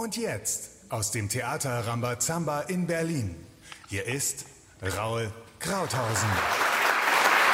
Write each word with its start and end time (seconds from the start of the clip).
Und 0.00 0.16
jetzt 0.16 0.70
aus 0.88 1.10
dem 1.10 1.28
Theater 1.28 1.86
Rambazamba 1.86 2.60
in 2.62 2.86
Berlin. 2.86 3.36
Hier 3.90 4.06
ist 4.06 4.46
Raul 4.80 5.30
Krauthausen. 5.58 6.30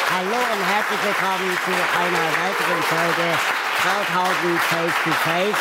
Hallo 0.08 0.29
und 0.31 0.65
herzlich 0.65 1.01
willkommen 1.03 1.59
zu 1.65 1.73
einer 1.99 2.27
weiteren 2.45 2.83
Folge 2.85 3.39
Krauthausen 3.81 4.59
Face 4.61 4.95
to 5.03 5.11
Face. 5.11 5.57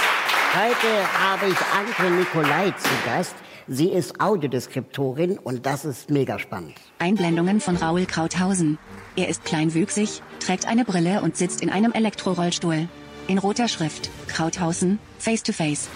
Heute 0.53 1.19
habe 1.19 1.47
ich 1.47 1.57
Anke 1.75 2.15
Nikolai 2.15 2.69
zu 2.77 2.89
Gast. 3.03 3.33
Sie 3.67 3.89
ist 3.89 4.21
Audiodeskriptorin 4.21 5.39
und 5.39 5.65
das 5.65 5.85
ist 5.85 6.11
mega 6.11 6.37
spannend. 6.37 6.75
Einblendungen 6.99 7.61
von 7.61 7.77
Raul 7.77 8.05
Krauthausen. 8.05 8.77
Er 9.15 9.27
ist 9.27 9.43
kleinwüchsig, 9.43 10.21
trägt 10.39 10.67
eine 10.67 10.85
Brille 10.85 11.23
und 11.23 11.35
sitzt 11.35 11.61
in 11.61 11.71
einem 11.71 11.93
Elektrorollstuhl. 11.93 12.87
In 13.27 13.39
roter 13.39 13.69
Schrift, 13.69 14.11
Krauthausen, 14.27 14.99
Face 15.17 15.41
to 15.41 15.51
Face. 15.51 15.89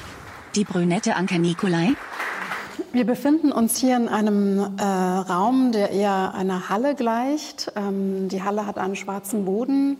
Die 0.59 0.65
brünette 0.65 1.15
Anke 1.15 1.39
Nikolai? 1.39 1.93
Wir 2.91 3.05
befinden 3.05 3.53
uns 3.53 3.77
hier 3.77 3.95
in 3.95 4.09
einem 4.09 4.59
äh, 4.59 4.83
Raum, 4.83 5.71
der 5.71 5.91
eher 5.91 6.33
einer 6.33 6.67
Halle 6.67 6.95
gleicht. 6.95 7.71
Ähm, 7.77 8.27
die 8.27 8.43
Halle 8.43 8.65
hat 8.65 8.77
einen 8.77 8.97
schwarzen 8.97 9.45
Boden 9.45 9.95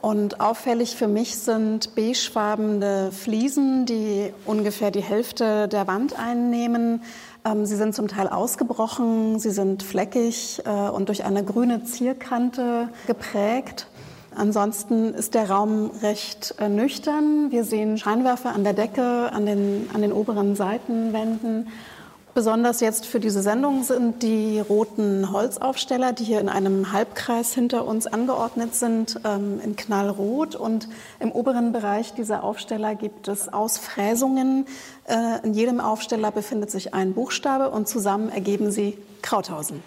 und 0.00 0.40
auffällig 0.40 0.96
für 0.96 1.06
mich 1.06 1.36
sind 1.36 1.94
beigefarbene 1.94 3.12
Fliesen, 3.12 3.86
die 3.86 4.32
ungefähr 4.46 4.90
die 4.90 5.00
Hälfte 5.00 5.68
der 5.68 5.86
Wand 5.86 6.18
einnehmen. 6.18 7.04
Ähm, 7.44 7.64
sie 7.64 7.76
sind 7.76 7.94
zum 7.94 8.08
Teil 8.08 8.26
ausgebrochen, 8.26 9.38
sie 9.38 9.52
sind 9.52 9.84
fleckig 9.84 10.60
äh, 10.64 10.88
und 10.88 11.08
durch 11.08 11.24
eine 11.24 11.44
grüne 11.44 11.84
Zierkante 11.84 12.88
geprägt. 13.06 13.86
Ansonsten 14.34 15.12
ist 15.14 15.34
der 15.34 15.50
Raum 15.50 15.90
recht 16.02 16.54
äh, 16.58 16.68
nüchtern. 16.68 17.50
Wir 17.50 17.64
sehen 17.64 17.98
Scheinwerfer 17.98 18.54
an 18.54 18.64
der 18.64 18.74
Decke, 18.74 19.32
an 19.32 19.46
den, 19.46 19.90
an 19.92 20.02
den 20.02 20.12
oberen 20.12 20.54
Seitenwänden. 20.54 21.68
Besonders 22.32 22.80
jetzt 22.80 23.06
für 23.06 23.18
diese 23.18 23.42
Sendung 23.42 23.82
sind 23.82 24.22
die 24.22 24.60
roten 24.60 25.32
Holzaufsteller, 25.32 26.12
die 26.12 26.22
hier 26.22 26.40
in 26.40 26.48
einem 26.48 26.92
Halbkreis 26.92 27.52
hinter 27.54 27.84
uns 27.84 28.06
angeordnet 28.06 28.74
sind, 28.76 29.20
ähm, 29.24 29.60
in 29.64 29.74
knallrot. 29.74 30.54
Und 30.54 30.88
im 31.18 31.32
oberen 31.32 31.72
Bereich 31.72 32.14
dieser 32.14 32.44
Aufsteller 32.44 32.94
gibt 32.94 33.26
es 33.26 33.52
Ausfräsungen. 33.52 34.66
Äh, 35.06 35.44
in 35.44 35.54
jedem 35.54 35.80
Aufsteller 35.80 36.30
befindet 36.30 36.70
sich 36.70 36.94
ein 36.94 37.14
Buchstabe 37.14 37.70
und 37.70 37.88
zusammen 37.88 38.28
ergeben 38.28 38.70
sie 38.70 38.96
Krauthausen. 39.22 39.82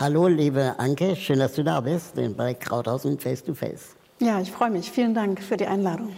Hallo, 0.00 0.28
liebe 0.28 0.76
Anke, 0.78 1.14
schön, 1.14 1.40
dass 1.40 1.56
du 1.56 1.62
da 1.62 1.78
bist 1.82 2.14
bei 2.34 2.54
Krauthausen 2.54 3.18
Face 3.18 3.44
to 3.44 3.52
Face. 3.52 3.94
Ja, 4.18 4.40
ich 4.40 4.50
freue 4.50 4.70
mich. 4.70 4.90
Vielen 4.90 5.12
Dank 5.12 5.42
für 5.42 5.58
die 5.58 5.66
Einladung. 5.66 6.14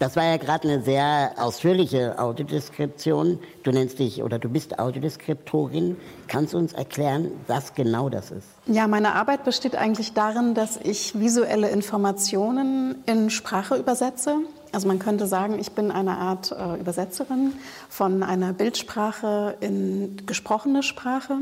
Das 0.00 0.16
war 0.16 0.24
ja 0.24 0.36
gerade 0.36 0.66
eine 0.66 0.82
sehr 0.82 1.30
ausführliche 1.36 2.18
Audiodeskription. 2.18 3.38
Du 3.62 3.70
nennst 3.70 4.00
dich 4.00 4.20
oder 4.20 4.40
du 4.40 4.48
bist 4.48 4.80
Audiodeskriptorin. 4.80 5.96
Kannst 6.26 6.54
du 6.54 6.58
uns 6.58 6.72
erklären, 6.72 7.30
was 7.46 7.74
genau 7.74 8.08
das 8.08 8.32
ist? 8.32 8.48
Ja, 8.66 8.88
meine 8.88 9.14
Arbeit 9.14 9.44
besteht 9.44 9.76
eigentlich 9.76 10.14
darin, 10.14 10.54
dass 10.54 10.76
ich 10.76 11.16
visuelle 11.16 11.68
Informationen 11.68 12.96
in 13.06 13.30
Sprache 13.30 13.76
übersetze. 13.76 14.38
Also 14.72 14.88
man 14.88 14.98
könnte 14.98 15.28
sagen, 15.28 15.60
ich 15.60 15.70
bin 15.70 15.92
eine 15.92 16.18
Art 16.18 16.50
äh, 16.50 16.80
Übersetzerin 16.80 17.52
von 17.88 18.24
einer 18.24 18.52
Bildsprache 18.52 19.56
in 19.60 20.16
gesprochene 20.26 20.82
Sprache. 20.82 21.36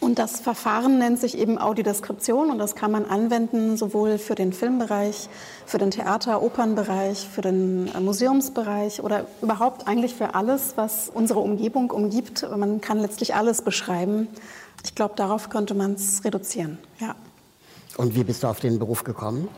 Und 0.00 0.18
das 0.18 0.40
Verfahren 0.40 0.98
nennt 0.98 1.18
sich 1.18 1.36
eben 1.36 1.58
Audiodeskription 1.58 2.50
und 2.50 2.58
das 2.58 2.74
kann 2.74 2.90
man 2.90 3.04
anwenden 3.04 3.76
sowohl 3.76 4.18
für 4.18 4.34
den 4.34 4.52
Filmbereich, 4.52 5.28
für 5.66 5.78
den 5.78 5.90
Theater-, 5.90 6.42
Opernbereich, 6.42 7.28
für 7.28 7.42
den 7.42 7.88
äh, 7.94 8.00
Museumsbereich 8.00 9.02
oder 9.02 9.26
überhaupt 9.42 9.86
eigentlich 9.86 10.14
für 10.14 10.34
alles, 10.34 10.74
was 10.76 11.10
unsere 11.12 11.40
Umgebung 11.40 11.90
umgibt. 11.90 12.46
Man 12.56 12.80
kann 12.80 12.98
letztlich 12.98 13.34
alles 13.34 13.62
beschreiben. 13.62 14.28
Ich 14.84 14.94
glaube, 14.94 15.14
darauf 15.16 15.50
könnte 15.50 15.74
man 15.74 15.94
es 15.94 16.24
reduzieren. 16.24 16.78
Ja. 16.98 17.14
Und 17.96 18.14
wie 18.14 18.24
bist 18.24 18.42
du 18.42 18.48
auf 18.48 18.60
den 18.60 18.78
Beruf 18.78 19.04
gekommen? 19.04 19.48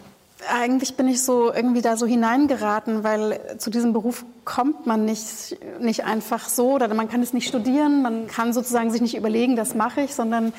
Eigentlich 0.49 0.97
bin 0.97 1.09
ich 1.09 1.23
so 1.23 1.53
irgendwie 1.53 1.83
da 1.83 1.97
so 1.97 2.07
hineingeraten, 2.07 3.05
weil 3.05 3.41
zu 3.59 3.71
diesem 3.71 3.93
Beruf 3.93 4.25
kommt 4.45 4.87
man 4.87 5.05
nicht, 5.05 5.57
nicht 5.81 6.05
einfach 6.05 6.49
so 6.49 6.75
oder 6.75 6.93
man 6.95 7.09
kann 7.09 7.23
es 7.23 7.33
nicht 7.33 7.49
studieren, 7.49 8.03
man 8.03 8.27
kann 8.29 8.53
sozusagen 8.53 8.91
sich 8.91 9.01
nicht 9.01 9.17
überlegen, 9.17 9.57
das 9.57 9.75
mache 9.75 10.03
ich, 10.03 10.15
sondern 10.15 10.53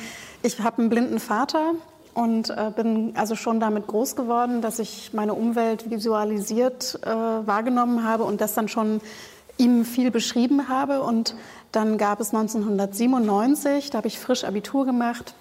ich 0.44 0.60
habe 0.60 0.80
einen 0.80 0.90
blinden 0.90 1.20
Vater 1.20 1.74
und 2.14 2.50
äh, 2.50 2.72
bin 2.76 3.14
also 3.16 3.36
schon 3.36 3.60
damit 3.60 3.86
groß 3.88 4.16
geworden, 4.16 4.62
dass 4.62 4.80
ich 4.80 5.14
meine 5.14 5.36
Umwelt 5.36 5.92
visualisiert 5.92 7.00
äh, 7.04 7.10
wahrgenommen 7.10 8.04
habe 8.04 8.24
und 8.24 8.42
das 8.42 8.56
dann 8.56 8.68
schon 8.68 9.02
ihm 9.58 9.86
viel 9.86 10.12
beschrieben 10.12 10.68
habe. 10.68 11.02
Und 11.02 11.36
dann 11.72 11.98
gab 11.98 12.20
es 12.20 12.34
1997, 12.34 13.92
da 13.92 14.00
habe 14.00 14.08
ich 14.08 14.20
frisch 14.20 14.44
Abitur 14.44 14.86
gemacht, 14.86 15.36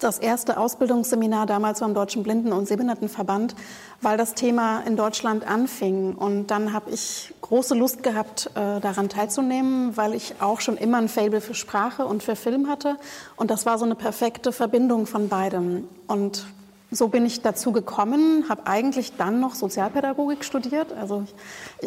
das 0.00 0.18
erste 0.18 0.58
Ausbildungsseminar 0.58 1.46
damals 1.46 1.80
beim 1.80 1.94
Deutschen 1.94 2.22
Blinden- 2.22 2.52
und 2.52 2.66
Sehbehindertenverband, 2.66 3.54
weil 4.02 4.16
das 4.16 4.34
Thema 4.34 4.80
in 4.80 4.96
Deutschland 4.96 5.46
anfing. 5.46 6.14
Und 6.14 6.48
dann 6.48 6.72
habe 6.72 6.90
ich 6.90 7.32
große 7.40 7.74
Lust 7.74 8.02
gehabt, 8.02 8.50
äh, 8.54 8.80
daran 8.80 9.08
teilzunehmen, 9.08 9.96
weil 9.96 10.14
ich 10.14 10.34
auch 10.40 10.60
schon 10.60 10.76
immer 10.76 10.98
ein 10.98 11.08
Fable 11.08 11.40
für 11.40 11.54
Sprache 11.54 12.04
und 12.04 12.22
für 12.22 12.36
Film 12.36 12.68
hatte. 12.68 12.96
Und 13.36 13.50
das 13.50 13.64
war 13.64 13.78
so 13.78 13.84
eine 13.84 13.94
perfekte 13.94 14.52
Verbindung 14.52 15.06
von 15.06 15.28
beidem. 15.28 15.88
Und 16.08 16.46
so 16.90 17.08
bin 17.08 17.26
ich 17.26 17.42
dazu 17.42 17.72
gekommen, 17.72 18.44
habe 18.48 18.66
eigentlich 18.66 19.16
dann 19.16 19.40
noch 19.40 19.54
Sozialpädagogik 19.54 20.44
studiert, 20.44 20.92
also 20.92 21.24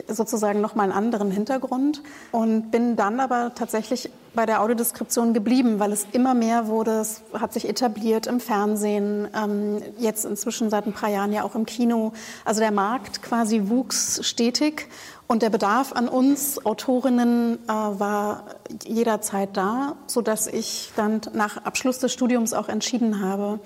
sozusagen 0.07 0.59
noch 0.59 0.75
mal 0.75 0.83
einen 0.83 0.91
anderen 0.91 1.31
Hintergrund 1.31 2.03
und 2.31 2.69
bin 2.71 2.97
dann 2.97 3.19
aber 3.19 3.53
tatsächlich 3.55 4.09
bei 4.33 4.45
der 4.45 4.61
Audiodeskription 4.61 5.33
geblieben, 5.33 5.79
weil 5.79 5.91
es 5.91 6.05
immer 6.11 6.33
mehr 6.33 6.67
wurde. 6.67 6.99
Es 6.99 7.21
hat 7.33 7.53
sich 7.53 7.67
etabliert 7.67 8.27
im 8.27 8.39
Fernsehen, 8.39 9.27
ähm, 9.35 9.81
jetzt 9.97 10.25
inzwischen 10.25 10.69
seit 10.69 10.85
ein 10.85 10.93
paar 10.93 11.09
Jahren 11.09 11.31
ja 11.31 11.43
auch 11.43 11.55
im 11.55 11.65
Kino. 11.65 12.11
Also 12.45 12.59
der 12.59 12.71
Markt 12.71 13.21
quasi 13.21 13.63
wuchs 13.65 14.25
stetig 14.27 14.87
und 15.27 15.41
der 15.41 15.49
Bedarf 15.49 15.93
an 15.93 16.09
uns 16.09 16.63
Autorinnen 16.65 17.59
äh, 17.67 17.71
war 17.71 18.43
jederzeit 18.85 19.55
da, 19.55 19.95
so 20.07 20.21
dass 20.21 20.47
ich 20.47 20.91
dann 20.95 21.21
nach 21.33 21.65
Abschluss 21.65 21.99
des 21.99 22.11
Studiums 22.11 22.53
auch 22.53 22.67
entschieden 22.67 23.21
habe, 23.21 23.59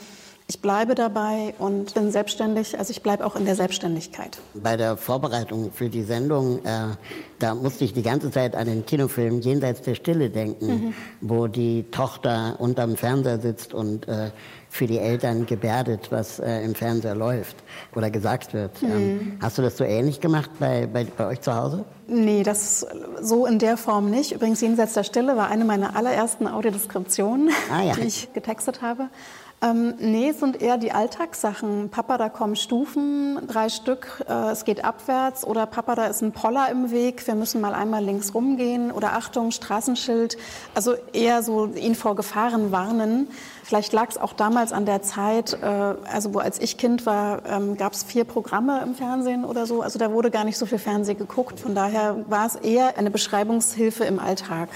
ich 0.48 0.62
bleibe 0.62 0.94
dabei 0.94 1.54
und 1.58 1.94
bin 1.94 2.12
selbstständig, 2.12 2.78
also 2.78 2.92
ich 2.92 3.02
bleibe 3.02 3.26
auch 3.26 3.36
in 3.36 3.46
der 3.46 3.56
Selbstständigkeit. 3.56 4.40
Bei 4.54 4.76
der 4.76 4.98
Vorbereitung 4.98 5.72
für 5.72 5.90
die 5.90 6.04
Sendung, 6.04 6.60
äh, 6.66 6.96
da 7.40 7.56
musste 7.56 7.86
ich 7.86 7.94
die 7.94 8.04
ganze 8.04 8.30
Zeit 8.30 8.56
an 8.56 8.68
den 8.68 8.86
Kinofilm 8.86 9.40
Jenseits 9.40 9.82
der 9.82 9.96
Stille 9.96 10.30
denken, 10.30 10.68
mhm. 10.68 10.94
wo 11.22 11.48
die 11.48 11.86
Tochter 11.92 12.56
unterm 12.60 12.98
Fernseher 12.98 13.40
sitzt 13.40 13.74
und 13.74 14.08
äh, 14.08 14.32
für 14.70 14.88
die 14.88 14.98
Eltern 14.98 15.46
gebärdet, 15.46 16.08
was 16.10 16.40
äh, 16.40 16.64
im 16.64 16.76
Fernseher 16.76 17.16
läuft 17.16 17.58
oder 17.96 18.10
gesagt 18.10 18.54
wird. 18.54 18.82
Mhm. 18.82 18.92
Ähm, 18.92 19.38
hast 19.40 19.58
du 19.58 19.62
das 19.62 19.78
so 19.78 19.84
ähnlich 19.84 20.20
gemacht 20.20 20.50
bei, 20.60 20.88
bei, 20.88 21.06
bei 21.06 21.28
euch 21.28 21.42
zu 21.42 21.56
Hause? 21.56 21.86
Nee, 22.08 22.44
das 22.44 22.86
so 23.22 23.46
in 23.46 23.60
der 23.60 23.78
Form 23.78 24.10
nicht. 24.10 24.34
Übrigens, 24.34 24.60
Jenseits 24.62 24.94
der 24.94 25.04
Stille 25.04 25.38
war 25.38 25.50
eine 25.50 25.64
meiner 25.64 25.96
allerersten 25.96 26.48
Audiodeskriptionen, 26.48 27.50
ah, 27.72 27.84
ja. 27.84 27.94
die 27.96 28.08
ich 28.08 28.34
getextet 28.34 28.82
habe. 28.82 29.10
Ähm, 29.64 29.94
nee, 29.98 30.30
es 30.30 30.42
sind 30.42 30.62
eher 30.62 30.78
die 30.78 30.92
Alltagssachen. 30.92 31.90
Papa, 31.90 32.18
da 32.18 32.28
kommen 32.28 32.58
Stufen, 32.58 33.40
drei 33.48 33.70
Stück, 33.70 34.22
äh, 34.28 34.52
es 34.52 34.66
geht 34.66 34.84
abwärts. 34.84 35.46
Oder 35.48 35.66
Papa, 35.68 35.96
da 35.96 36.08
ist 36.08 36.22
ein 36.22 36.34
Poller 36.34 36.68
im 36.70 36.92
Weg, 36.92 37.26
wir 37.26 37.36
müssen 37.36 37.62
mal 37.62 37.74
einmal 37.74 38.04
links 38.04 38.34
rumgehen. 38.34 38.92
Oder 38.92 39.14
Achtung, 39.14 39.52
Straßenschild. 39.52 40.36
Also 40.76 40.96
eher 41.14 41.44
so 41.44 41.68
ihn 41.68 41.96
vor 41.96 42.18
Gefahren 42.18 42.74
warnen. 42.74 43.30
Vielleicht 43.64 43.94
lag 43.94 44.10
es 44.10 44.18
auch 44.18 44.34
damals 44.34 44.74
an 44.74 44.86
der 44.86 45.02
Zeit, 45.02 45.54
äh, 45.54 45.66
also 45.66 46.34
wo 46.34 46.40
als 46.40 46.60
ich 46.60 46.78
Kind 46.78 47.06
war, 47.06 47.46
ähm, 47.46 47.78
gab 47.78 47.94
es 47.94 48.04
vier 48.04 48.26
Programme 48.26 48.82
im 48.84 48.96
Fernsehen 48.96 49.46
oder 49.46 49.66
so. 49.66 49.82
Also 49.82 49.98
da 49.98 50.12
wurde 50.12 50.30
gar 50.30 50.44
nicht 50.44 50.58
so 50.58 50.66
viel 50.66 50.80
Fernsehen 50.80 51.18
geguckt. 51.18 51.62
Von 51.62 51.74
daher 51.74 52.18
war 52.28 52.46
es 52.46 52.56
eher 52.56 52.98
eine 52.98 53.12
Beschreibungshilfe 53.12 54.04
im 54.04 54.20
Alltag. 54.20 54.68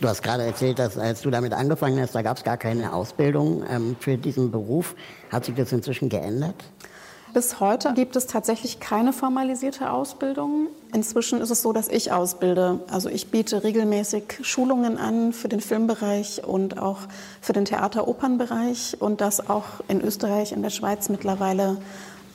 Du 0.00 0.08
hast 0.08 0.22
gerade 0.22 0.44
erzählt, 0.44 0.78
dass 0.78 0.96
als 0.96 1.20
du 1.20 1.30
damit 1.30 1.52
angefangen 1.52 2.00
hast, 2.00 2.14
da 2.14 2.22
gab 2.22 2.38
es 2.38 2.42
gar 2.44 2.56
keine 2.56 2.94
Ausbildung 2.94 3.62
ähm, 3.70 3.96
für 4.00 4.16
diesen 4.16 4.50
Beruf. 4.50 4.94
Hat 5.30 5.44
sich 5.44 5.54
das 5.54 5.72
inzwischen 5.72 6.08
geändert? 6.08 6.54
Bis 7.34 7.60
heute 7.60 7.92
gibt 7.92 8.16
es 8.16 8.26
tatsächlich 8.26 8.80
keine 8.80 9.12
formalisierte 9.12 9.92
Ausbildung. 9.92 10.68
Inzwischen 10.94 11.42
ist 11.42 11.50
es 11.50 11.60
so, 11.60 11.72
dass 11.74 11.86
ich 11.88 12.12
ausbilde. 12.12 12.80
Also 12.90 13.10
ich 13.10 13.30
biete 13.30 13.62
regelmäßig 13.62 14.38
Schulungen 14.40 14.96
an 14.96 15.34
für 15.34 15.48
den 15.48 15.60
Filmbereich 15.60 16.42
und 16.44 16.78
auch 16.78 17.00
für 17.42 17.52
den 17.52 17.66
Theater-Opernbereich 17.66 18.96
und 19.00 19.20
das 19.20 19.48
auch 19.50 19.66
in 19.86 20.00
Österreich, 20.00 20.52
in 20.52 20.62
der 20.62 20.70
Schweiz 20.70 21.10
mittlerweile 21.10 21.76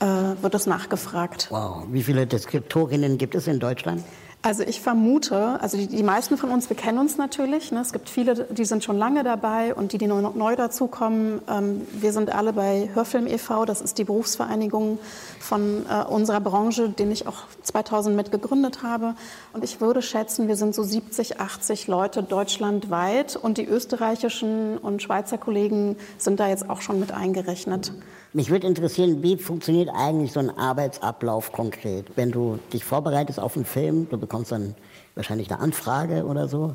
äh, 0.00 0.06
wird 0.40 0.54
es 0.54 0.66
nachgefragt. 0.66 1.48
Wow, 1.50 1.82
wie 1.90 2.04
viele 2.04 2.26
Deskriptorinnen 2.26 3.18
gibt 3.18 3.34
es 3.34 3.48
in 3.48 3.58
Deutschland? 3.58 4.02
Also 4.46 4.62
ich 4.62 4.80
vermute, 4.80 5.60
also 5.60 5.76
die, 5.76 5.88
die, 5.88 6.04
meisten 6.04 6.36
von 6.36 6.50
uns, 6.50 6.70
wir 6.70 6.76
kennen 6.76 6.98
uns 6.98 7.16
natürlich. 7.16 7.72
Ne? 7.72 7.80
Es 7.80 7.92
gibt 7.92 8.08
viele, 8.08 8.44
die 8.44 8.64
sind 8.64 8.84
schon 8.84 8.96
lange 8.96 9.24
dabei 9.24 9.74
und 9.74 9.92
die, 9.92 9.98
die 9.98 10.06
neu, 10.06 10.20
neu 10.20 10.54
dazukommen. 10.54 11.40
Ähm, 11.48 11.84
wir 11.90 12.12
sind 12.12 12.32
alle 12.32 12.52
bei 12.52 12.88
Hörfilm 12.94 13.26
e.V., 13.26 13.64
das 13.64 13.80
ist 13.80 13.98
die 13.98 14.04
Berufsvereinigung 14.04 15.00
von 15.40 15.84
äh, 15.90 16.04
unserer 16.04 16.38
Branche, 16.38 16.90
den 16.90 17.10
ich 17.10 17.26
auch 17.26 17.42
2000 17.64 18.14
mit 18.14 18.30
gegründet 18.30 18.84
habe. 18.84 19.16
Und 19.52 19.64
ich 19.64 19.80
würde 19.80 20.00
schätzen, 20.00 20.46
wir 20.46 20.54
sind 20.54 20.76
so 20.76 20.84
70, 20.84 21.40
80 21.40 21.88
Leute 21.88 22.22
deutschlandweit 22.22 23.34
und 23.34 23.58
die 23.58 23.66
österreichischen 23.66 24.78
und 24.78 25.02
Schweizer 25.02 25.38
Kollegen 25.38 25.96
sind 26.18 26.38
da 26.38 26.46
jetzt 26.46 26.70
auch 26.70 26.82
schon 26.82 27.00
mit 27.00 27.10
eingerechnet. 27.10 27.90
Mich 28.36 28.50
würde 28.50 28.66
interessieren, 28.66 29.22
wie 29.22 29.38
funktioniert 29.38 29.88
eigentlich 29.88 30.32
so 30.32 30.40
ein 30.40 30.50
Arbeitsablauf 30.50 31.52
konkret? 31.52 32.04
Wenn 32.16 32.32
du 32.32 32.58
dich 32.70 32.84
vorbereitest 32.84 33.40
auf 33.40 33.56
einen 33.56 33.64
Film, 33.64 34.10
du 34.10 34.18
bekommst 34.18 34.52
dann 34.52 34.74
wahrscheinlich 35.14 35.50
eine 35.50 35.58
Anfrage 35.58 36.26
oder 36.26 36.46
so. 36.46 36.74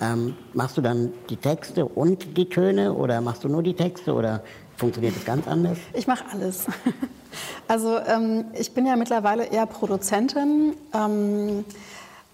Ähm, 0.00 0.34
machst 0.54 0.78
du 0.78 0.80
dann 0.80 1.12
die 1.28 1.36
Texte 1.36 1.84
und 1.84 2.38
die 2.38 2.48
Töne 2.48 2.94
oder 2.94 3.20
machst 3.20 3.44
du 3.44 3.48
nur 3.50 3.62
die 3.62 3.74
Texte 3.74 4.14
oder 4.14 4.42
funktioniert 4.78 5.14
das 5.14 5.26
ganz 5.26 5.46
anders? 5.46 5.76
Ich 5.92 6.06
mache 6.06 6.24
alles. 6.32 6.64
Also 7.66 7.96
ähm, 7.98 8.44
ich 8.58 8.74
bin 8.74 8.84
ja 8.84 8.94
mittlerweile 8.96 9.44
eher 9.44 9.64
Produzentin. 9.64 10.74
Ähm, 10.92 11.64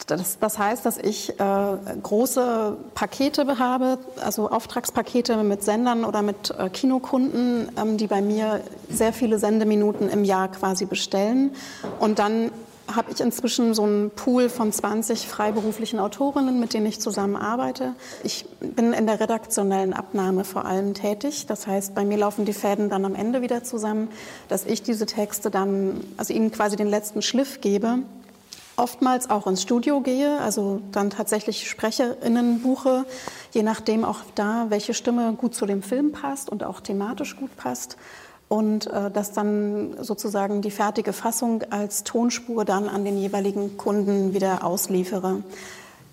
das, 0.06 0.38
das, 0.38 0.58
heißt, 0.58 0.86
dass 0.86 0.96
ich 0.98 1.38
äh, 1.38 1.76
große 2.02 2.76
Pakete 2.94 3.58
habe, 3.58 3.98
also 4.22 4.48
Auftragspakete 4.48 5.42
mit 5.42 5.62
Sendern 5.62 6.04
oder 6.04 6.22
mit 6.22 6.54
äh, 6.58 6.68
Kinokunden, 6.70 7.70
ähm, 7.76 7.96
die 7.96 8.06
bei 8.06 8.22
mir 8.22 8.60
sehr 8.88 9.12
viele 9.12 9.38
Sendeminuten 9.38 10.08
im 10.08 10.24
Jahr 10.24 10.48
quasi 10.48 10.86
bestellen. 10.86 11.52
Und 11.98 12.18
dann 12.18 12.50
habe 12.94 13.12
ich 13.12 13.20
inzwischen 13.20 13.74
so 13.74 13.82
einen 13.82 14.10
Pool 14.10 14.48
von 14.48 14.72
20 14.72 15.28
freiberuflichen 15.28 15.98
Autorinnen, 15.98 16.58
mit 16.58 16.72
denen 16.72 16.86
ich 16.86 17.00
zusammenarbeite. 17.00 17.94
Ich 18.24 18.46
bin 18.60 18.92
in 18.92 19.06
der 19.06 19.20
redaktionellen 19.20 19.92
Abnahme 19.92 20.44
vor 20.44 20.64
allem 20.64 20.94
tätig. 20.94 21.46
Das 21.46 21.66
heißt, 21.66 21.94
bei 21.94 22.04
mir 22.04 22.16
laufen 22.16 22.44
die 22.44 22.54
Fäden 22.54 22.88
dann 22.88 23.04
am 23.04 23.14
Ende 23.14 23.42
wieder 23.42 23.62
zusammen, 23.62 24.08
dass 24.48 24.64
ich 24.64 24.82
diese 24.82 25.06
Texte 25.06 25.50
dann, 25.50 26.00
also 26.16 26.32
ihnen 26.32 26.50
quasi 26.50 26.76
den 26.76 26.88
letzten 26.88 27.20
Schliff 27.20 27.60
gebe 27.60 27.98
oftmals 28.78 29.28
auch 29.30 29.46
ins 29.46 29.62
Studio 29.62 30.00
gehe, 30.00 30.38
also 30.40 30.80
dann 30.92 31.10
tatsächlich 31.10 31.69
SprecherInnen 31.69 32.62
buche, 32.62 33.04
je 33.52 33.62
nachdem 33.62 34.04
auch 34.04 34.20
da, 34.34 34.66
welche 34.69 34.94
Stimme 34.94 35.34
gut 35.36 35.54
zu 35.54 35.66
dem 35.66 35.82
Film 35.82 36.12
passt 36.12 36.48
und 36.48 36.64
auch 36.64 36.80
thematisch 36.80 37.36
gut 37.36 37.56
passt. 37.56 37.96
Und 38.48 38.86
äh, 38.86 39.10
dass 39.10 39.32
dann 39.32 40.02
sozusagen 40.02 40.62
die 40.62 40.70
fertige 40.70 41.12
Fassung 41.12 41.64
als 41.70 42.04
Tonspur 42.04 42.64
dann 42.64 42.88
an 42.88 43.04
den 43.04 43.19
jeweiligen 43.19 43.76
Kunden 43.76 44.32
wieder 44.32 44.64
ausliefere. 44.64 45.42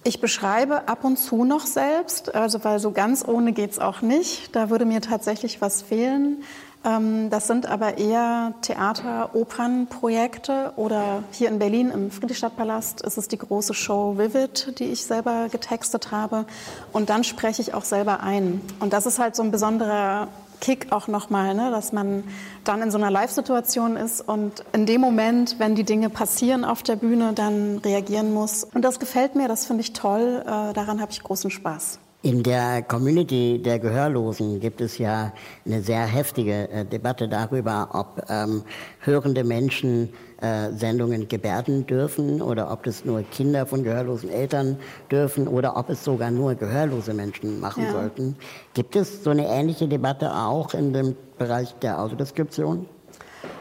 Ich 0.04 0.20
beschreibe 0.22 0.88
ab 0.88 1.04
und 1.04 1.18
zu 1.18 1.46
noch 1.46 1.66
selbst, 1.66 2.36
also 2.36 2.64
weil 2.64 2.80
so 2.80 2.92
ganz 2.92 3.28
ohne 3.28 3.54
geht's 3.54 3.80
auch 3.80 4.02
nicht. 4.02 4.56
Da 4.56 4.70
würde 4.70 4.86
mir 4.86 5.02
tatsächlich 5.02 5.62
was 5.62 5.82
fehlen. 5.82 6.44
Ähm, 6.86 7.30
das 7.30 7.48
sind 7.48 7.66
aber 7.66 7.98
eher 7.98 8.54
Theater-, 8.62 9.32
Opernprojekte 9.34 10.74
oder 10.76 11.24
hier 11.32 11.50
in 11.50 11.60
Berlin 11.60 11.90
im 11.90 12.12
Friedrichstadtpalast 12.12 13.02
ist 13.02 13.18
es 13.18 13.28
die 13.28 13.38
große 13.38 13.74
Show 13.74 14.18
Vivid, 14.18 14.80
die 14.80 14.86
ich 14.86 15.06
selber 15.06 15.48
getextet 15.52 16.12
habe. 16.12 16.46
Und 16.94 17.10
dann 17.10 17.24
spreche 17.24 17.62
ich 17.62 17.74
auch 17.74 17.84
selber 17.84 18.22
ein. 18.22 18.62
Und 18.80 18.94
das 18.94 19.06
ist 19.06 19.20
halt 19.20 19.36
so 19.36 19.44
ein 19.44 19.52
besonderer 19.52 20.28
Kick 20.62 20.92
auch 20.92 21.08
nochmal, 21.08 21.54
ne? 21.54 21.70
dass 21.72 21.92
man 21.92 22.24
dann 22.64 22.82
in 22.82 22.92
so 22.92 22.98
einer 22.98 23.12
Live-Situation 23.12 23.98
ist 23.98 24.22
und 24.22 24.64
in 24.72 24.86
dem 24.86 25.02
Moment, 25.02 25.60
wenn 25.60 25.76
die 25.76 25.84
Dinge 25.84 26.10
passieren 26.10 26.64
auf 26.64 26.82
der 26.82 26.96
Bühne, 26.96 27.34
dann 27.34 27.80
reagieren 27.80 28.34
muss. 28.34 28.64
Und 28.64 28.84
das 28.84 29.00
gefällt 29.00 29.36
mir, 29.36 29.48
das 29.48 29.66
finde 29.66 29.82
ich 29.82 29.94
toll, 29.94 30.42
äh, 30.44 30.74
daran 30.74 31.02
habe 31.02 31.12
ich 31.12 31.22
großen 31.22 31.52
Spaß. 31.52 32.00
In 32.26 32.42
der 32.42 32.82
Community 32.82 33.62
der 33.64 33.78
Gehörlosen 33.78 34.60
gibt 34.60 34.82
es 34.82 34.98
ja 34.98 35.32
eine 35.64 35.84
sehr 35.84 36.08
heftige 36.08 36.68
äh, 36.70 36.84
Debatte 36.84 37.30
darüber, 37.30 37.90
ob 37.94 38.26
ähm, 38.32 38.64
hörende 39.02 39.44
Menschen 39.44 40.10
äh, 40.42 40.72
Sendungen 40.72 41.28
gebärden 41.28 41.86
dürfen 41.86 42.42
oder 42.42 42.72
ob 42.72 42.82
das 42.82 43.06
nur 43.06 43.22
Kinder 43.22 43.68
von 43.68 43.84
gehörlosen 43.84 44.32
Eltern 44.32 44.78
dürfen 45.12 45.48
oder 45.48 45.78
ob 45.78 45.92
es 45.92 46.04
sogar 46.04 46.32
nur 46.32 46.56
gehörlose 46.56 47.14
Menschen 47.14 47.60
machen 47.60 47.84
ja. 47.84 47.92
sollten. 47.92 48.36
Gibt 48.74 48.96
es 48.96 49.24
so 49.24 49.30
eine 49.30 49.46
ähnliche 49.46 49.88
Debatte 49.88 50.34
auch 50.34 50.74
in 50.74 50.94
dem 50.94 51.16
Bereich 51.38 51.76
der 51.76 52.02
Autodeskription? 52.02 52.88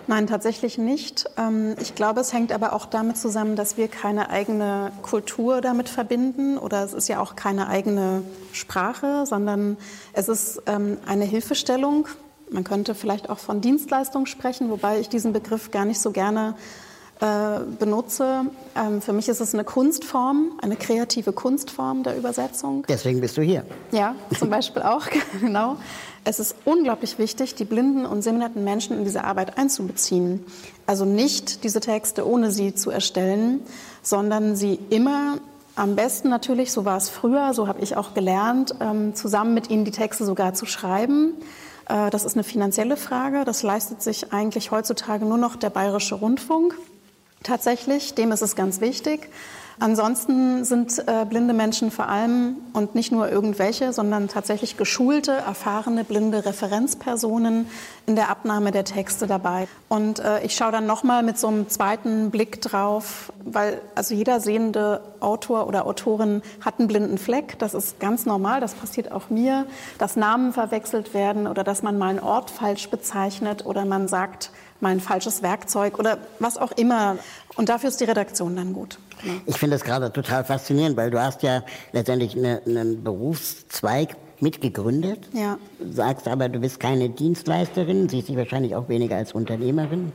Nein, 0.06 0.26
tatsächlich 0.26 0.76
nicht. 0.76 1.24
Ähm, 1.38 1.76
ich 1.80 1.94
glaube, 1.94 2.20
es 2.20 2.32
hängt 2.34 2.52
aber 2.52 2.74
auch 2.74 2.84
damit 2.84 3.16
zusammen, 3.16 3.56
dass 3.56 3.78
wir 3.78 3.88
keine 3.88 4.28
eigene 4.28 4.92
Kultur 5.00 5.62
damit 5.62 5.88
verbinden 5.88 6.58
oder 6.58 6.84
es 6.84 6.92
ist 6.92 7.08
ja 7.08 7.20
auch 7.20 7.36
keine 7.36 7.68
eigene 7.68 8.22
Sprache, 8.52 9.24
sondern 9.24 9.78
es 10.12 10.28
ist 10.28 10.62
ähm, 10.66 10.98
eine 11.06 11.24
Hilfestellung. 11.24 12.06
Man 12.50 12.64
könnte 12.64 12.94
vielleicht 12.94 13.30
auch 13.30 13.38
von 13.38 13.62
Dienstleistung 13.62 14.26
sprechen, 14.26 14.68
wobei 14.68 15.00
ich 15.00 15.08
diesen 15.08 15.32
Begriff 15.32 15.70
gar 15.70 15.86
nicht 15.86 16.00
so 16.00 16.10
gerne 16.10 16.54
äh, 17.20 17.60
benutze. 17.78 18.46
Ähm, 18.76 19.00
für 19.00 19.12
mich 19.12 19.28
ist 19.28 19.40
es 19.40 19.54
eine 19.54 19.64
Kunstform, 19.64 20.58
eine 20.60 20.76
kreative 20.76 21.32
Kunstform 21.32 22.02
der 22.02 22.16
Übersetzung. 22.16 22.84
Deswegen 22.88 23.20
bist 23.20 23.36
du 23.36 23.42
hier. 23.42 23.64
Ja, 23.92 24.14
zum 24.38 24.50
Beispiel 24.50 24.82
auch, 24.84 25.06
genau. 25.40 25.76
Es 26.24 26.40
ist 26.40 26.56
unglaublich 26.64 27.18
wichtig, 27.18 27.54
die 27.54 27.64
blinden 27.64 28.06
und 28.06 28.22
sehbehinderten 28.22 28.64
Menschen 28.64 28.96
in 28.96 29.04
diese 29.04 29.24
Arbeit 29.24 29.58
einzubeziehen. 29.58 30.44
Also 30.86 31.04
nicht 31.04 31.64
diese 31.64 31.80
Texte 31.80 32.26
ohne 32.26 32.50
sie 32.50 32.74
zu 32.74 32.90
erstellen, 32.90 33.60
sondern 34.02 34.56
sie 34.56 34.78
immer 34.90 35.38
am 35.76 35.96
besten 35.96 36.30
natürlich, 36.30 36.72
so 36.72 36.84
war 36.84 36.96
es 36.96 37.08
früher, 37.08 37.52
so 37.52 37.68
habe 37.68 37.80
ich 37.82 37.96
auch 37.96 38.14
gelernt, 38.14 38.74
ähm, 38.80 39.14
zusammen 39.14 39.54
mit 39.54 39.70
ihnen 39.70 39.84
die 39.84 39.90
Texte 39.90 40.24
sogar 40.24 40.54
zu 40.54 40.66
schreiben. 40.66 41.34
Äh, 41.88 42.10
das 42.10 42.24
ist 42.24 42.36
eine 42.36 42.44
finanzielle 42.44 42.96
Frage. 42.96 43.44
Das 43.44 43.62
leistet 43.62 44.02
sich 44.02 44.32
eigentlich 44.32 44.70
heutzutage 44.70 45.24
nur 45.24 45.38
noch 45.38 45.56
der 45.56 45.70
Bayerische 45.70 46.14
Rundfunk. 46.14 46.76
Tatsächlich, 47.44 48.14
dem 48.14 48.32
ist 48.32 48.42
es 48.42 48.56
ganz 48.56 48.80
wichtig. 48.80 49.28
Ansonsten 49.80 50.64
sind 50.64 51.02
äh, 51.06 51.24
blinde 51.24 51.52
Menschen 51.52 51.90
vor 51.90 52.08
allem 52.08 52.56
und 52.72 52.94
nicht 52.94 53.10
nur 53.10 53.30
irgendwelche, 53.30 53.92
sondern 53.92 54.28
tatsächlich 54.28 54.76
geschulte, 54.76 55.32
erfahrene 55.32 56.04
blinde 56.04 56.46
Referenzpersonen 56.46 57.66
in 58.06 58.14
der 58.14 58.30
Abnahme 58.30 58.70
der 58.70 58.84
Texte 58.84 59.26
dabei. 59.26 59.66
Und 59.88 60.20
äh, 60.20 60.44
ich 60.44 60.54
schaue 60.54 60.70
dann 60.70 60.86
nochmal 60.86 61.22
mit 61.22 61.38
so 61.38 61.48
einem 61.48 61.68
zweiten 61.68 62.30
Blick 62.30 62.60
drauf, 62.60 63.32
weil 63.44 63.80
also 63.94 64.14
jeder 64.14 64.40
sehende 64.40 65.00
Autor 65.18 65.66
oder 65.66 65.86
Autorin 65.86 66.42
hat 66.60 66.78
einen 66.78 66.86
blinden 66.86 67.18
Fleck. 67.18 67.58
Das 67.58 67.74
ist 67.74 67.98
ganz 67.98 68.26
normal, 68.26 68.60
das 68.60 68.74
passiert 68.74 69.10
auch 69.10 69.28
mir, 69.28 69.66
dass 69.98 70.14
Namen 70.14 70.52
verwechselt 70.52 71.14
werden 71.14 71.48
oder 71.48 71.64
dass 71.64 71.82
man 71.82 71.98
mal 71.98 72.10
einen 72.10 72.20
Ort 72.20 72.50
falsch 72.50 72.88
bezeichnet 72.90 73.66
oder 73.66 73.84
man 73.84 74.06
sagt, 74.06 74.50
mein 74.80 75.00
falsches 75.00 75.42
Werkzeug 75.42 75.98
oder 75.98 76.18
was 76.38 76.58
auch 76.58 76.72
immer. 76.72 77.16
Und 77.56 77.68
dafür 77.68 77.88
ist 77.88 78.00
die 78.00 78.04
Redaktion 78.04 78.56
dann 78.56 78.72
gut. 78.72 78.98
Genau. 79.22 79.34
Ich 79.46 79.58
finde 79.58 79.76
das 79.76 79.84
gerade 79.84 80.12
total 80.12 80.44
faszinierend, 80.44 80.96
weil 80.96 81.10
du 81.10 81.20
hast 81.20 81.42
ja 81.42 81.62
letztendlich 81.92 82.36
eine, 82.36 82.62
einen 82.66 83.02
Berufszweig 83.02 84.16
mitgegründet. 84.40 85.28
Ja. 85.32 85.58
Sagst 85.90 86.28
aber, 86.28 86.48
du 86.48 86.58
bist 86.58 86.80
keine 86.80 87.08
Dienstleisterin, 87.08 88.08
siehst 88.08 88.28
dich 88.28 88.36
wahrscheinlich 88.36 88.74
auch 88.74 88.88
weniger 88.88 89.16
als 89.16 89.32
Unternehmerin. 89.32 90.12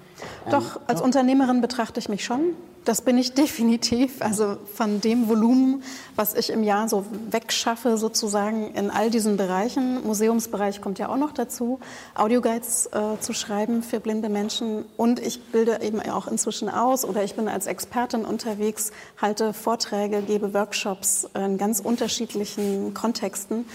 Doch, 0.49 0.75
ähm, 0.75 0.81
als 0.87 0.99
doch. 0.99 1.05
Unternehmerin 1.05 1.61
betrachte 1.61 1.99
ich 1.99 2.09
mich 2.09 2.23
schon. 2.23 2.53
Das 2.89 3.03
bin 3.03 3.19
ich 3.19 3.33
definitiv. 3.35 4.19
Also 4.19 4.57
von 4.73 4.99
dem 4.99 5.29
Volumen, 5.29 5.83
was 6.15 6.33
ich 6.33 6.49
im 6.49 6.63
Jahr 6.63 6.89
so 6.89 7.05
wegschaffe, 7.29 7.99
sozusagen 7.99 8.73
in 8.73 8.89
all 8.89 9.11
diesen 9.11 9.37
Bereichen. 9.37 10.03
Museumsbereich 10.03 10.81
kommt 10.81 10.97
ja 10.97 11.09
auch 11.09 11.17
noch 11.17 11.31
dazu, 11.31 11.79
Audioguides 12.15 12.87
äh, 12.87 13.19
zu 13.19 13.33
schreiben 13.33 13.83
für 13.83 13.99
blinde 13.99 14.27
Menschen. 14.27 14.85
Und 14.97 15.19
ich 15.19 15.39
bilde 15.51 15.81
eben 15.83 16.01
auch 16.01 16.27
inzwischen 16.27 16.67
aus 16.67 17.05
oder 17.05 17.23
ich 17.23 17.35
bin 17.35 17.47
als 17.47 17.67
Expertin 17.67 18.25
unterwegs, 18.25 18.91
halte 19.21 19.53
Vorträge, 19.53 20.23
gebe 20.23 20.55
Workshops 20.55 21.29
in 21.35 21.59
ganz 21.59 21.79
unterschiedlichen 21.81 22.95
Kontexten. 22.95 23.65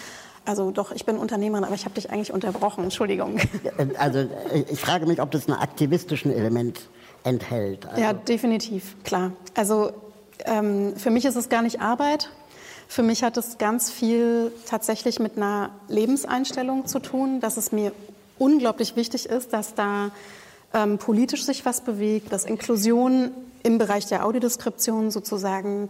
Also 0.45 0.73
doch, 0.73 0.91
ich 0.91 1.07
bin 1.07 1.19
Unternehmerin, 1.19 1.63
aber 1.63 1.77
ich 1.77 1.85
habe 1.85 1.95
dich 1.95 2.11
eigentlich 2.11 2.33
unterbrochen. 2.33 2.83
Entschuldigung. 2.83 3.39
Also 3.97 4.27
ich 4.69 4.81
frage 4.81 5.07
mich, 5.07 5.23
ob 5.23 5.31
das 5.31 5.47
ein 5.47 5.55
aktivistischen 5.55 6.33
Element 6.33 6.81
enthält. 7.25 7.87
Also. 7.87 8.01
Ja, 8.01 8.13
definitiv, 8.13 8.97
klar. 9.03 9.33
Also 9.55 9.93
ähm, 10.45 10.95
für 10.97 11.11
mich 11.11 11.25
ist 11.25 11.37
es 11.37 11.49
gar 11.49 11.63
nicht 11.63 11.81
Arbeit. 11.81 12.31
Für 12.87 13.03
mich 13.03 13.23
hat 13.23 13.37
es 13.37 13.59
ganz 13.59 13.91
viel 13.91 14.53
tatsächlich 14.67 15.19
mit 15.19 15.37
einer 15.37 15.71
Lebenseinstellung 15.89 16.87
zu 16.87 17.01
tun, 17.01 17.41
dass 17.41 17.57
es 17.57 17.73
mir 17.73 17.93
unglaublich 18.39 18.95
wichtig 18.95 19.27
ist, 19.27 19.53
dass 19.53 19.75
da 19.75 20.11
ähm, 20.73 20.99
politisch 20.99 21.45
sich 21.45 21.65
was 21.65 21.81
bewegt, 21.81 22.33
dass 22.33 22.45
Inklusion 22.45 23.31
im 23.63 23.79
Bereich 23.79 24.07
der 24.07 24.27
Audiodeskription 24.27 25.11
sozusagen 25.11 25.89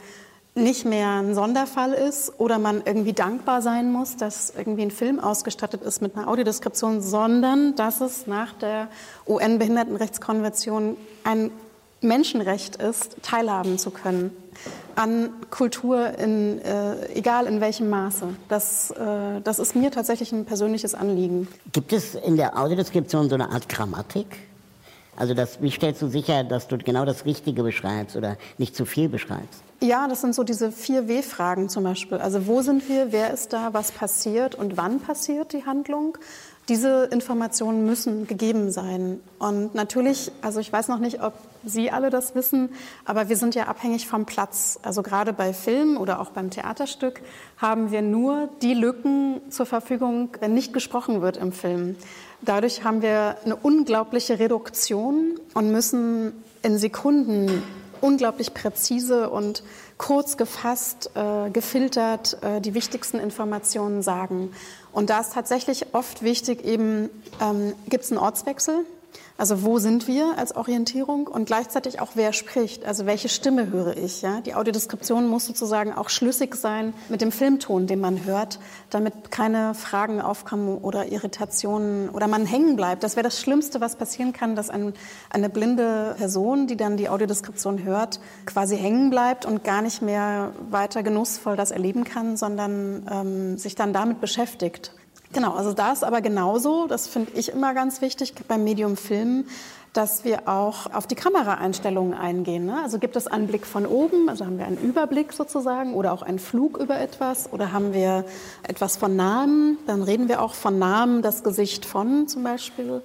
nicht 0.54 0.84
mehr 0.84 1.16
ein 1.16 1.34
Sonderfall 1.34 1.92
ist 1.92 2.38
oder 2.38 2.58
man 2.58 2.82
irgendwie 2.84 3.12
dankbar 3.12 3.60
sein 3.60 3.90
muss, 3.90 4.16
dass 4.16 4.52
irgendwie 4.56 4.82
ein 4.82 4.90
Film 4.92 5.18
ausgestattet 5.18 5.82
ist 5.82 6.00
mit 6.00 6.16
einer 6.16 6.28
Audiodeskription, 6.28 7.00
sondern 7.00 7.74
dass 7.74 8.00
es 8.00 8.26
nach 8.26 8.52
der 8.52 8.88
UN-Behindertenrechtskonvention 9.26 10.96
ein 11.24 11.50
Menschenrecht 12.00 12.76
ist, 12.76 13.16
teilhaben 13.22 13.78
zu 13.78 13.90
können 13.90 14.30
an 14.94 15.30
Kultur, 15.50 16.16
in, 16.18 16.60
äh, 16.60 17.08
egal 17.14 17.46
in 17.46 17.60
welchem 17.60 17.90
Maße. 17.90 18.28
Das, 18.48 18.90
äh, 18.92 19.40
das 19.42 19.58
ist 19.58 19.74
mir 19.74 19.90
tatsächlich 19.90 20.30
ein 20.32 20.44
persönliches 20.44 20.94
Anliegen. 20.94 21.48
Gibt 21.72 21.92
es 21.92 22.14
in 22.14 22.36
der 22.36 22.56
Audiodeskription 22.56 23.28
so 23.28 23.34
eine 23.34 23.50
Art 23.50 23.68
Grammatik? 23.68 24.26
Also 25.16 25.34
das, 25.34 25.60
wie 25.62 25.70
stellst 25.70 26.02
du 26.02 26.08
sicher, 26.08 26.44
dass 26.44 26.68
du 26.68 26.78
genau 26.78 27.04
das 27.04 27.24
Richtige 27.24 27.62
beschreibst 27.62 28.16
oder 28.16 28.36
nicht 28.58 28.74
zu 28.74 28.84
viel 28.84 29.08
beschreibst? 29.08 29.62
Ja, 29.80 30.08
das 30.08 30.22
sind 30.22 30.34
so 30.34 30.44
diese 30.44 30.72
vier 30.72 31.08
W-Fragen 31.08 31.68
zum 31.68 31.84
Beispiel. 31.84 32.18
Also 32.18 32.46
wo 32.46 32.62
sind 32.62 32.88
wir, 32.88 33.12
wer 33.12 33.32
ist 33.32 33.52
da, 33.52 33.74
was 33.74 33.92
passiert 33.92 34.54
und 34.54 34.76
wann 34.76 35.00
passiert 35.00 35.52
die 35.52 35.66
Handlung? 35.66 36.16
Diese 36.68 37.04
Informationen 37.12 37.84
müssen 37.84 38.26
gegeben 38.26 38.70
sein. 38.70 39.20
Und 39.38 39.74
natürlich, 39.74 40.32
also 40.40 40.60
ich 40.60 40.72
weiß 40.72 40.88
noch 40.88 40.98
nicht, 40.98 41.22
ob 41.22 41.34
Sie 41.66 41.90
alle 41.90 42.10
das 42.10 42.34
wissen, 42.34 42.70
aber 43.04 43.28
wir 43.28 43.36
sind 43.36 43.54
ja 43.54 43.64
abhängig 43.64 44.06
vom 44.06 44.26
Platz. 44.26 44.78
Also 44.82 45.02
gerade 45.02 45.32
bei 45.32 45.52
Filmen 45.52 45.96
oder 45.96 46.20
auch 46.20 46.30
beim 46.30 46.50
Theaterstück 46.50 47.20
haben 47.58 47.90
wir 47.90 48.02
nur 48.02 48.48
die 48.62 48.74
Lücken 48.74 49.40
zur 49.50 49.66
Verfügung, 49.66 50.30
wenn 50.40 50.54
nicht 50.54 50.72
gesprochen 50.72 51.20
wird 51.20 51.36
im 51.36 51.52
Film. 51.52 51.96
Dadurch 52.44 52.84
haben 52.84 53.00
wir 53.00 53.36
eine 53.44 53.56
unglaubliche 53.56 54.38
Reduktion 54.38 55.40
und 55.54 55.72
müssen 55.72 56.32
in 56.62 56.78
Sekunden 56.78 57.62
unglaublich 58.00 58.52
präzise 58.52 59.30
und 59.30 59.62
kurz 59.96 60.36
gefasst, 60.36 61.10
äh, 61.14 61.50
gefiltert 61.50 62.36
äh, 62.42 62.60
die 62.60 62.74
wichtigsten 62.74 63.18
Informationen 63.18 64.02
sagen. 64.02 64.52
Und 64.92 65.08
da 65.08 65.20
ist 65.20 65.32
tatsächlich 65.32 65.94
oft 65.94 66.22
wichtig, 66.22 66.64
eben 66.64 67.08
ähm, 67.40 67.74
gibt 67.88 68.04
es 68.04 68.10
einen 68.10 68.20
Ortswechsel, 68.20 68.84
also 69.36 69.64
wo 69.64 69.80
sind 69.80 70.06
wir 70.06 70.38
als 70.38 70.54
Orientierung 70.54 71.26
und 71.26 71.46
gleichzeitig 71.46 72.00
auch 72.00 72.10
wer 72.14 72.32
spricht, 72.32 72.84
also 72.84 73.04
welche 73.04 73.28
Stimme 73.28 73.68
höre 73.68 73.96
ich. 73.96 74.22
Ja? 74.22 74.40
Die 74.40 74.54
Audiodeskription 74.54 75.26
muss 75.26 75.44
sozusagen 75.44 75.92
auch 75.92 76.08
schlüssig 76.08 76.54
sein 76.54 76.94
mit 77.08 77.20
dem 77.20 77.32
Filmton, 77.32 77.88
den 77.88 78.00
man 78.00 78.24
hört, 78.24 78.60
damit 78.90 79.32
keine 79.32 79.74
Fragen 79.74 80.20
aufkommen 80.20 80.78
oder 80.78 81.10
Irritationen 81.10 82.10
oder 82.10 82.28
man 82.28 82.46
hängen 82.46 82.76
bleibt. 82.76 83.02
Das 83.02 83.16
wäre 83.16 83.24
das 83.24 83.40
Schlimmste, 83.40 83.80
was 83.80 83.96
passieren 83.96 84.32
kann, 84.32 84.54
dass 84.54 84.70
ein, 84.70 84.94
eine 85.30 85.48
blinde 85.48 86.14
Person, 86.16 86.68
die 86.68 86.76
dann 86.76 86.96
die 86.96 87.08
Audiodeskription 87.08 87.82
hört, 87.82 88.20
quasi 88.46 88.76
hängen 88.76 89.10
bleibt 89.10 89.46
und 89.46 89.64
gar 89.64 89.82
nicht 89.82 90.00
mehr 90.00 90.52
weiter 90.70 91.02
genussvoll 91.02 91.56
das 91.56 91.72
erleben 91.72 92.04
kann, 92.04 92.36
sondern 92.36 93.04
ähm, 93.10 93.58
sich 93.58 93.74
dann 93.74 93.92
damit 93.92 94.20
beschäftigt. 94.20 94.92
Genau, 95.34 95.54
also 95.54 95.72
da 95.72 95.92
ist 95.92 96.04
aber 96.04 96.20
genauso, 96.20 96.86
das 96.86 97.08
finde 97.08 97.32
ich 97.34 97.50
immer 97.50 97.74
ganz 97.74 98.00
wichtig 98.00 98.34
beim 98.46 98.62
Medium 98.62 98.96
Film, 98.96 99.46
dass 99.92 100.24
wir 100.24 100.48
auch 100.48 100.92
auf 100.92 101.08
die 101.08 101.16
Kameraeinstellungen 101.16 102.14
eingehen. 102.14 102.66
Ne? 102.66 102.80
Also 102.82 103.00
gibt 103.00 103.16
es 103.16 103.26
einen 103.26 103.48
Blick 103.48 103.66
von 103.66 103.84
oben, 103.84 104.28
also 104.28 104.46
haben 104.46 104.58
wir 104.58 104.66
einen 104.66 104.78
Überblick 104.78 105.32
sozusagen 105.32 105.94
oder 105.94 106.12
auch 106.12 106.22
einen 106.22 106.38
Flug 106.38 106.78
über 106.78 107.00
etwas 107.00 107.52
oder 107.52 107.72
haben 107.72 107.92
wir 107.92 108.24
etwas 108.62 108.96
von 108.96 109.16
Namen, 109.16 109.76
dann 109.88 110.04
reden 110.04 110.28
wir 110.28 110.40
auch 110.40 110.54
von 110.54 110.78
Namen, 110.78 111.20
das 111.20 111.42
Gesicht 111.42 111.84
von 111.84 112.28
zum 112.28 112.44
Beispiel. 112.44 113.02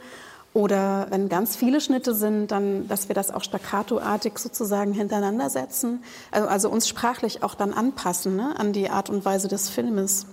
Oder 0.54 1.08
wenn 1.10 1.30
ganz 1.30 1.56
viele 1.56 1.82
Schnitte 1.82 2.14
sind, 2.14 2.52
dann, 2.52 2.88
dass 2.88 3.08
wir 3.08 3.16
das 3.16 3.32
auch 3.32 3.44
staccatoartig 3.44 4.38
sozusagen 4.38 4.94
hintereinander 4.94 5.50
setzen. 5.50 6.04
Also, 6.30 6.48
also 6.48 6.70
uns 6.70 6.88
sprachlich 6.88 7.42
auch 7.42 7.56
dann 7.56 7.74
anpassen 7.74 8.36
ne, 8.36 8.54
an 8.58 8.72
die 8.72 8.90
Art 8.90 9.10
und 9.10 9.26
Weise 9.26 9.48
des 9.48 9.70
Filmes. 9.70 10.28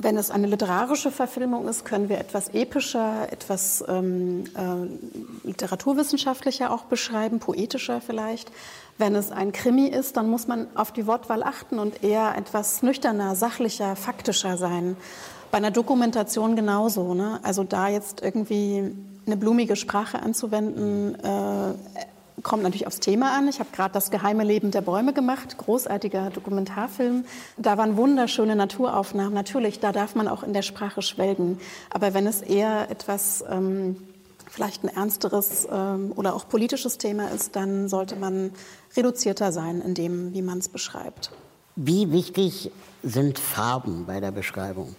Wenn 0.00 0.16
es 0.16 0.30
eine 0.30 0.46
literarische 0.46 1.10
Verfilmung 1.10 1.66
ist, 1.66 1.84
können 1.84 2.08
wir 2.08 2.18
etwas 2.18 2.50
epischer, 2.50 3.32
etwas 3.32 3.84
ähm, 3.88 4.44
äh, 4.54 5.48
literaturwissenschaftlicher 5.48 6.70
auch 6.70 6.84
beschreiben, 6.84 7.40
poetischer 7.40 8.00
vielleicht. 8.00 8.52
Wenn 8.96 9.16
es 9.16 9.32
ein 9.32 9.50
Krimi 9.50 9.88
ist, 9.88 10.16
dann 10.16 10.30
muss 10.30 10.46
man 10.46 10.68
auf 10.76 10.92
die 10.92 11.08
Wortwahl 11.08 11.42
achten 11.42 11.80
und 11.80 12.04
eher 12.04 12.36
etwas 12.36 12.82
nüchterner, 12.84 13.34
sachlicher, 13.34 13.96
faktischer 13.96 14.56
sein. 14.56 14.96
Bei 15.50 15.58
einer 15.58 15.72
Dokumentation 15.72 16.54
genauso. 16.54 17.14
Ne? 17.14 17.40
Also 17.42 17.64
da 17.64 17.88
jetzt 17.88 18.22
irgendwie 18.22 18.94
eine 19.26 19.36
blumige 19.36 19.74
Sprache 19.74 20.22
anzuwenden, 20.22 21.16
äh, 21.24 21.74
kommt 22.42 22.62
natürlich 22.62 22.86
aufs 22.86 23.00
Thema 23.00 23.36
an. 23.36 23.48
Ich 23.48 23.60
habe 23.60 23.70
gerade 23.72 23.92
das 23.92 24.10
geheime 24.10 24.44
Leben 24.44 24.70
der 24.70 24.80
Bäume 24.80 25.12
gemacht, 25.12 25.58
großartiger 25.58 26.30
Dokumentarfilm. 26.30 27.24
Da 27.56 27.78
waren 27.78 27.96
wunderschöne 27.96 28.56
Naturaufnahmen. 28.56 29.34
Natürlich, 29.34 29.80
da 29.80 29.92
darf 29.92 30.14
man 30.14 30.28
auch 30.28 30.42
in 30.42 30.52
der 30.52 30.62
Sprache 30.62 31.02
schwelgen. 31.02 31.58
Aber 31.90 32.14
wenn 32.14 32.26
es 32.26 32.42
eher 32.42 32.90
etwas 32.90 33.44
ähm, 33.50 33.96
vielleicht 34.48 34.84
ein 34.84 34.88
ernsteres 34.88 35.68
ähm, 35.70 36.12
oder 36.16 36.34
auch 36.34 36.48
politisches 36.48 36.98
Thema 36.98 37.28
ist, 37.28 37.56
dann 37.56 37.88
sollte 37.88 38.16
man 38.16 38.52
reduzierter 38.96 39.52
sein 39.52 39.80
in 39.80 39.94
dem, 39.94 40.34
wie 40.34 40.42
man 40.42 40.58
es 40.58 40.68
beschreibt. 40.68 41.30
Wie 41.76 42.10
wichtig 42.10 42.70
sind 43.02 43.38
Farben 43.38 44.06
bei 44.06 44.20
der 44.20 44.32
Beschreibung? 44.32 44.96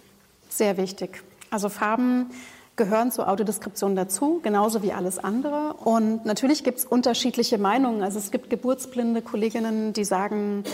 Sehr 0.48 0.76
wichtig. 0.76 1.22
Also 1.50 1.68
Farben 1.68 2.30
gehören 2.80 3.12
zur 3.12 3.28
Autodeskription 3.28 3.94
dazu, 3.94 4.40
genauso 4.42 4.82
wie 4.82 4.94
alles 4.94 5.18
andere. 5.18 5.74
Und 5.84 6.24
natürlich 6.24 6.64
gibt 6.64 6.78
es 6.78 6.86
unterschiedliche 6.86 7.58
Meinungen. 7.58 8.02
Also 8.02 8.18
es 8.18 8.30
gibt 8.30 8.48
geburtsblinde 8.48 9.20
Kolleginnen, 9.20 9.92
die 9.92 10.04
sagen, 10.04 10.64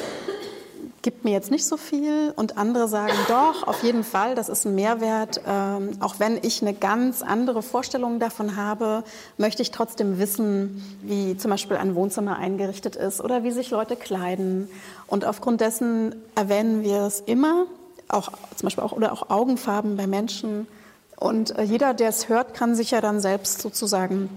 gibt 1.02 1.24
mir 1.24 1.32
jetzt 1.32 1.50
nicht 1.50 1.66
so 1.66 1.76
viel 1.76 2.32
und 2.36 2.58
andere 2.58 2.86
sagen, 2.86 3.12
doch, 3.26 3.66
auf 3.66 3.82
jeden 3.82 4.04
Fall, 4.04 4.36
das 4.36 4.48
ist 4.48 4.66
ein 4.66 4.76
Mehrwert. 4.76 5.40
Ähm, 5.48 5.96
auch 5.98 6.20
wenn 6.20 6.38
ich 6.40 6.62
eine 6.62 6.74
ganz 6.74 7.22
andere 7.22 7.60
Vorstellung 7.60 8.20
davon 8.20 8.54
habe, 8.54 9.02
möchte 9.36 9.62
ich 9.62 9.72
trotzdem 9.72 10.20
wissen, 10.20 10.80
wie 11.02 11.36
zum 11.36 11.50
Beispiel 11.50 11.76
ein 11.76 11.96
Wohnzimmer 11.96 12.36
eingerichtet 12.36 12.94
ist 12.94 13.20
oder 13.20 13.42
wie 13.42 13.50
sich 13.50 13.70
Leute 13.70 13.96
kleiden. 13.96 14.68
Und 15.08 15.24
aufgrund 15.24 15.60
dessen 15.60 16.14
erwähnen 16.36 16.84
wir 16.84 17.00
es 17.00 17.18
immer, 17.18 17.66
auch 18.06 18.30
zum 18.54 18.66
Beispiel 18.66 18.84
auch, 18.84 18.92
oder 18.92 19.12
auch 19.12 19.28
Augenfarben 19.28 19.96
bei 19.96 20.06
Menschen 20.06 20.68
und 21.16 21.56
äh, 21.58 21.62
jeder, 21.62 21.94
der 21.94 22.10
es 22.10 22.28
hört, 22.28 22.54
kann 22.54 22.74
sich 22.74 22.90
ja 22.90 23.00
dann 23.00 23.20
selbst 23.20 23.62
sozusagen 23.62 24.28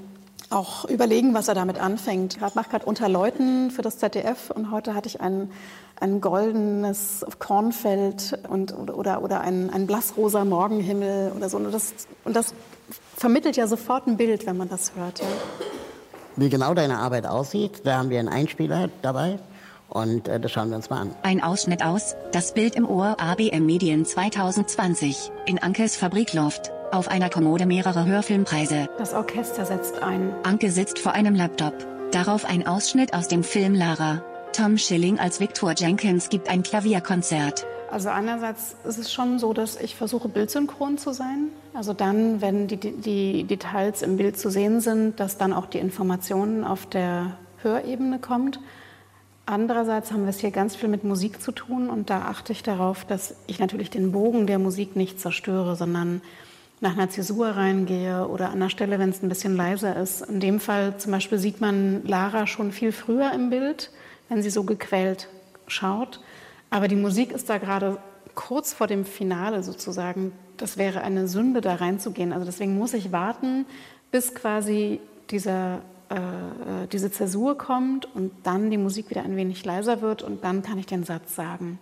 auch 0.49 0.85
überlegen, 0.85 1.33
was 1.33 1.47
er 1.47 1.53
damit 1.53 1.79
anfängt. 1.79 2.37
Ich 2.37 2.55
mache 2.55 2.69
gerade 2.69 2.85
unter 2.85 3.07
Leuten 3.07 3.69
für 3.69 3.81
das 3.81 3.99
ZDF 3.99 4.49
und 4.49 4.71
heute 4.71 4.95
hatte 4.95 5.07
ich 5.07 5.21
ein, 5.21 5.51
ein 5.99 6.21
goldenes 6.21 7.25
Kornfeld 7.37 8.39
und, 8.49 8.73
oder, 8.73 9.21
oder 9.21 9.41
ein, 9.41 9.69
ein 9.69 9.85
blassrosa 9.85 10.45
Morgenhimmel 10.45 11.33
oder 11.35 11.49
so. 11.49 11.57
Und 11.57 11.71
das, 11.71 11.93
und 12.23 12.35
das 12.35 12.53
vermittelt 13.15 13.57
ja 13.57 13.67
sofort 13.67 14.07
ein 14.07 14.17
Bild, 14.17 14.47
wenn 14.47 14.57
man 14.57 14.69
das 14.69 14.93
hört. 14.95 15.19
Ja. 15.19 15.25
Wie 16.35 16.49
genau 16.49 16.73
deine 16.73 16.97
Arbeit 16.97 17.27
aussieht, 17.27 17.81
da 17.83 17.97
haben 17.97 18.09
wir 18.09 18.19
einen 18.19 18.29
Einspieler 18.29 18.89
dabei. 19.01 19.39
Und 19.89 20.27
äh, 20.27 20.39
das 20.39 20.51
schauen 20.51 20.69
wir 20.69 20.75
uns 20.75 20.89
mal 20.89 21.01
an. 21.01 21.15
Ein 21.23 21.41
Ausschnitt 21.43 21.83
aus 21.83 22.15
Das 22.31 22.53
Bild 22.53 22.75
im 22.75 22.87
Ohr 22.87 23.17
ABM 23.19 23.65
Medien 23.65 24.05
2020 24.05 25.31
in 25.45 25.59
Ankes 25.59 25.95
Fabrikloft. 25.95 26.71
Auf 26.91 27.07
einer 27.07 27.29
Kommode 27.29 27.65
mehrere 27.65 28.05
Hörfilmpreise. 28.05 28.87
Das 28.97 29.13
Orchester 29.13 29.65
setzt 29.65 30.01
ein. 30.01 30.33
Anke 30.43 30.71
sitzt 30.71 30.97
vor 30.99 31.13
einem 31.13 31.35
Laptop. 31.35 31.73
Darauf 32.11 32.45
ein 32.45 32.65
Ausschnitt 32.65 33.13
aus 33.13 33.27
dem 33.27 33.43
Film 33.43 33.75
Lara. 33.75 34.23
Tom 34.53 34.77
Schilling 34.77 35.19
als 35.19 35.39
Victor 35.39 35.73
Jenkins 35.77 36.29
gibt 36.29 36.49
ein 36.49 36.63
Klavierkonzert. 36.63 37.67
Also 37.91 38.09
einerseits 38.09 38.75
ist 38.83 38.97
es 38.97 39.11
schon 39.11 39.39
so, 39.39 39.53
dass 39.53 39.79
ich 39.79 39.95
versuche, 39.95 40.29
bildsynchron 40.29 40.97
zu 40.97 41.11
sein. 41.13 41.49
Also 41.73 41.93
dann, 41.93 42.41
wenn 42.41 42.67
die, 42.67 42.77
die 42.77 43.43
Details 43.43 44.01
im 44.01 44.17
Bild 44.17 44.37
zu 44.37 44.49
sehen 44.49 44.81
sind, 44.81 45.19
dass 45.19 45.37
dann 45.37 45.53
auch 45.53 45.67
die 45.67 45.79
Informationen 45.79 46.63
auf 46.63 46.87
der 46.87 47.37
Hörebene 47.61 48.19
kommt. 48.19 48.59
Andererseits 49.49 50.11
haben 50.11 50.25
wir 50.25 50.29
es 50.29 50.37
hier 50.37 50.51
ganz 50.51 50.75
viel 50.75 50.89
mit 50.89 51.03
Musik 51.03 51.41
zu 51.41 51.51
tun 51.51 51.89
und 51.89 52.11
da 52.11 52.21
achte 52.25 52.51
ich 52.51 52.61
darauf, 52.61 53.03
dass 53.03 53.33
ich 53.47 53.57
natürlich 53.57 53.89
den 53.89 54.11
Bogen 54.11 54.45
der 54.45 54.59
Musik 54.59 54.95
nicht 54.95 55.19
zerstöre, 55.19 55.75
sondern 55.75 56.21
nach 56.81 56.93
einer 56.93 57.09
Zäsur 57.09 57.47
reingehe 57.47 58.27
oder 58.27 58.51
an 58.51 58.59
der 58.59 58.69
Stelle, 58.69 58.99
wenn 58.99 59.09
es 59.09 59.23
ein 59.23 59.29
bisschen 59.29 59.55
leiser 59.55 59.95
ist. 59.95 60.21
In 60.21 60.39
dem 60.39 60.59
Fall 60.59 60.97
zum 60.97 61.13
Beispiel 61.13 61.39
sieht 61.39 61.61
man 61.61 62.05
Lara 62.05 62.45
schon 62.45 62.71
viel 62.71 62.91
früher 62.91 63.33
im 63.33 63.49
Bild, 63.49 63.89
wenn 64.27 64.43
sie 64.43 64.51
so 64.51 64.65
gequält 64.65 65.29
schaut. 65.65 66.21
Aber 66.69 66.87
die 66.87 66.95
Musik 66.95 67.31
ist 67.31 67.49
da 67.49 67.57
gerade 67.57 67.97
kurz 68.35 68.73
vor 68.73 68.85
dem 68.85 69.03
Finale 69.03 69.63
sozusagen. 69.63 70.31
Das 70.57 70.77
wäre 70.77 71.01
eine 71.01 71.27
Sünde, 71.27 71.61
da 71.61 71.73
reinzugehen. 71.73 72.33
Also 72.33 72.45
deswegen 72.45 72.77
muss 72.77 72.93
ich 72.93 73.11
warten, 73.11 73.65
bis 74.11 74.35
quasi 74.35 74.99
dieser 75.31 75.79
äh, 76.09 76.87
diese 76.91 77.11
Zäsur 77.11 77.57
kommt 77.57 78.07
und 78.15 78.31
dann 78.43 78.71
die 78.71 78.77
Musik 78.77 79.09
wieder 79.09 79.23
ein 79.23 79.35
wenig 79.35 79.63
leiser 79.65 80.01
wird 80.01 80.23
und 80.23 80.43
dann 80.43 80.63
kann 80.63 80.79
ich 80.79 80.85
den 80.85 81.03
Satz 81.03 81.35
sagen. 81.35 81.79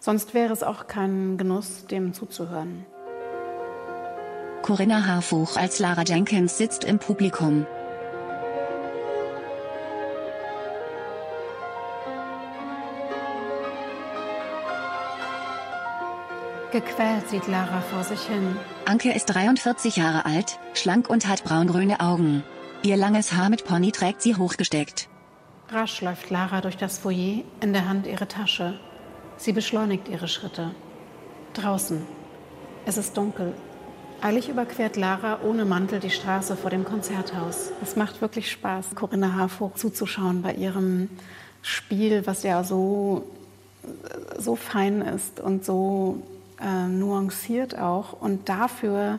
Sonst 0.00 0.34
wäre 0.34 0.52
es 0.52 0.62
auch 0.62 0.86
kein 0.86 1.36
Genuss, 1.36 1.86
dem 1.86 2.14
zuzuhören. 2.14 2.86
Corinna 4.62 5.06
Harfuch 5.06 5.56
als 5.56 5.78
Lara 5.78 6.02
Jenkins 6.02 6.58
sitzt 6.58 6.84
im 6.84 6.98
Publikum. 6.98 7.66
Gequält 16.72 17.28
sieht 17.28 17.46
Lara 17.46 17.80
vor 17.80 18.02
sich 18.04 18.20
hin. 18.22 18.56
Anke 18.86 19.12
ist 19.12 19.26
43 19.26 19.96
Jahre 19.96 20.24
alt, 20.24 20.58
schlank 20.74 21.08
und 21.08 21.28
hat 21.28 21.44
braungrüne 21.44 22.00
Augen. 22.00 22.42
Ihr 22.86 22.96
langes 22.96 23.32
Haar 23.32 23.50
mit 23.50 23.64
Pony 23.64 23.90
trägt 23.90 24.22
sie 24.22 24.36
hochgesteckt. 24.36 25.08
Rasch 25.70 26.02
läuft 26.02 26.30
Lara 26.30 26.60
durch 26.60 26.76
das 26.76 26.98
Foyer, 26.98 27.42
in 27.60 27.72
der 27.72 27.88
Hand 27.88 28.06
ihre 28.06 28.28
Tasche. 28.28 28.78
Sie 29.38 29.52
beschleunigt 29.52 30.06
ihre 30.06 30.28
Schritte. 30.28 30.70
Draußen. 31.54 32.06
Es 32.84 32.96
ist 32.96 33.16
dunkel. 33.16 33.54
Eilig 34.20 34.48
überquert 34.48 34.94
Lara 34.94 35.40
ohne 35.42 35.64
Mantel 35.64 35.98
die 35.98 36.10
Straße 36.10 36.56
vor 36.56 36.70
dem 36.70 36.84
Konzerthaus. 36.84 37.72
Es 37.82 37.96
macht 37.96 38.20
wirklich 38.20 38.52
Spaß, 38.52 38.94
Corinna 38.94 39.34
Harfog 39.34 39.76
zuzuschauen 39.76 40.42
bei 40.42 40.54
ihrem 40.54 41.10
Spiel, 41.62 42.24
was 42.24 42.44
ja 42.44 42.62
so, 42.62 43.24
so 44.38 44.54
fein 44.54 45.02
ist 45.02 45.40
und 45.40 45.64
so 45.64 46.22
äh, 46.62 46.86
nuanciert 46.86 47.76
auch. 47.76 48.12
Und 48.12 48.48
dafür 48.48 49.18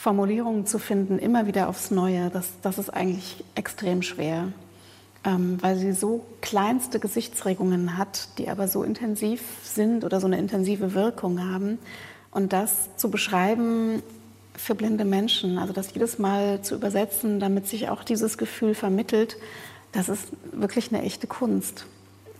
Formulierungen 0.00 0.66
zu 0.66 0.78
finden, 0.78 1.18
immer 1.18 1.46
wieder 1.46 1.68
aufs 1.68 1.90
Neue, 1.90 2.30
das, 2.30 2.48
das 2.62 2.78
ist 2.78 2.90
eigentlich 2.90 3.44
extrem 3.54 4.02
schwer 4.02 4.48
ähm, 5.24 5.58
weil 5.60 5.76
sie 5.76 5.92
so 5.92 6.24
kleinste 6.40 6.98
Gesichtsregungen 6.98 7.98
hat, 7.98 8.38
die 8.38 8.48
aber 8.48 8.68
so 8.68 8.82
intensiv 8.82 9.42
sind 9.62 10.04
oder 10.04 10.20
so 10.20 10.26
eine 10.26 10.38
intensive 10.38 10.94
Wirkung 10.94 11.42
haben. 11.42 11.78
Und 12.30 12.52
das 12.52 12.96
zu 12.96 13.10
beschreiben 13.10 14.02
für 14.56 14.74
blinde 14.74 15.04
Menschen, 15.04 15.58
also 15.58 15.72
das 15.72 15.92
jedes 15.92 16.18
Mal 16.18 16.62
zu 16.62 16.74
übersetzen, 16.74 17.40
damit 17.40 17.66
sich 17.66 17.88
auch 17.88 18.04
dieses 18.04 18.38
Gefühl 18.38 18.74
vermittelt, 18.74 19.36
das 19.92 20.08
ist 20.08 20.28
wirklich 20.52 20.92
eine 20.92 21.02
echte 21.02 21.26
Kunst, 21.26 21.86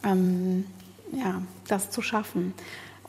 ähm, 0.04 0.64
ja, 1.12 1.42
das 1.66 1.90
zu 1.90 2.00
schaffen. 2.00 2.54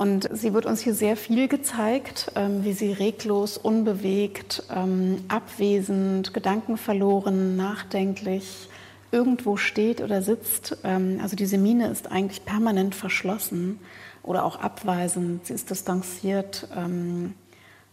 Und 0.02 0.28
sie 0.36 0.56
wird 0.56 0.66
uns 0.66 0.82
hier 0.82 0.96
sehr 0.96 1.16
viel 1.16 1.48
gezeigt, 1.48 2.32
ähm, 2.34 2.64
wie 2.64 2.74
sie 2.74 2.92
reglos, 2.92 3.56
unbewegt, 3.56 4.64
ähm, 4.76 5.24
abwesend, 5.28 6.34
gedankenverloren, 6.34 7.56
nachdenklich, 7.56 8.68
irgendwo 9.12 9.58
steht 9.58 10.02
oder 10.02 10.24
sitzt. 10.24 10.78
Ähm, 10.84 11.20
also 11.22 11.36
diese 11.36 11.60
Mine 11.60 11.88
ist 11.90 12.12
eigentlich 12.12 12.46
permanent 12.46 12.96
verschlossen 12.96 13.80
oder 14.24 14.44
auch 14.44 14.60
abweisend. 14.60 15.46
Sie 15.46 15.54
ist 15.54 15.70
distanziert. 15.70 16.68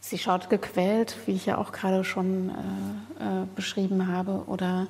Sie 0.00 0.16
schaut 0.16 0.48
gequält, 0.48 1.18
wie 1.26 1.32
ich 1.32 1.44
ja 1.44 1.58
auch 1.58 1.72
gerade 1.72 2.04
schon 2.04 2.48
äh, 2.48 3.42
äh, 3.42 3.46
beschrieben 3.54 4.06
habe. 4.06 4.44
Oder 4.46 4.86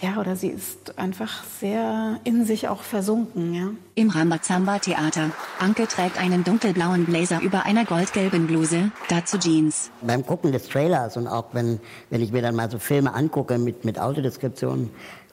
ja, 0.00 0.18
oder 0.18 0.36
sie 0.36 0.48
ist 0.48 0.98
einfach 0.98 1.44
sehr 1.60 2.18
in 2.24 2.44
sich 2.44 2.68
auch 2.68 2.82
versunken. 2.82 3.54
Ja. 3.54 3.68
Im 3.94 4.10
Rambazamba-Theater. 4.10 5.30
Anke 5.58 5.86
trägt 5.86 6.18
einen 6.18 6.44
dunkelblauen 6.44 7.04
Blazer 7.04 7.40
über 7.40 7.64
einer 7.64 7.84
goldgelben 7.84 8.46
Bluse, 8.46 8.90
dazu 9.08 9.38
Jeans. 9.38 9.90
Beim 10.00 10.24
Gucken 10.24 10.52
des 10.52 10.68
Trailers 10.68 11.16
und 11.16 11.26
auch 11.26 11.46
wenn, 11.52 11.80
wenn 12.08 12.22
ich 12.22 12.32
mir 12.32 12.42
dann 12.42 12.54
mal 12.54 12.70
so 12.70 12.78
Filme 12.78 13.12
angucke 13.14 13.58
mit, 13.58 13.84
mit 13.84 13.98
Autodeskriptionen, 13.98 14.90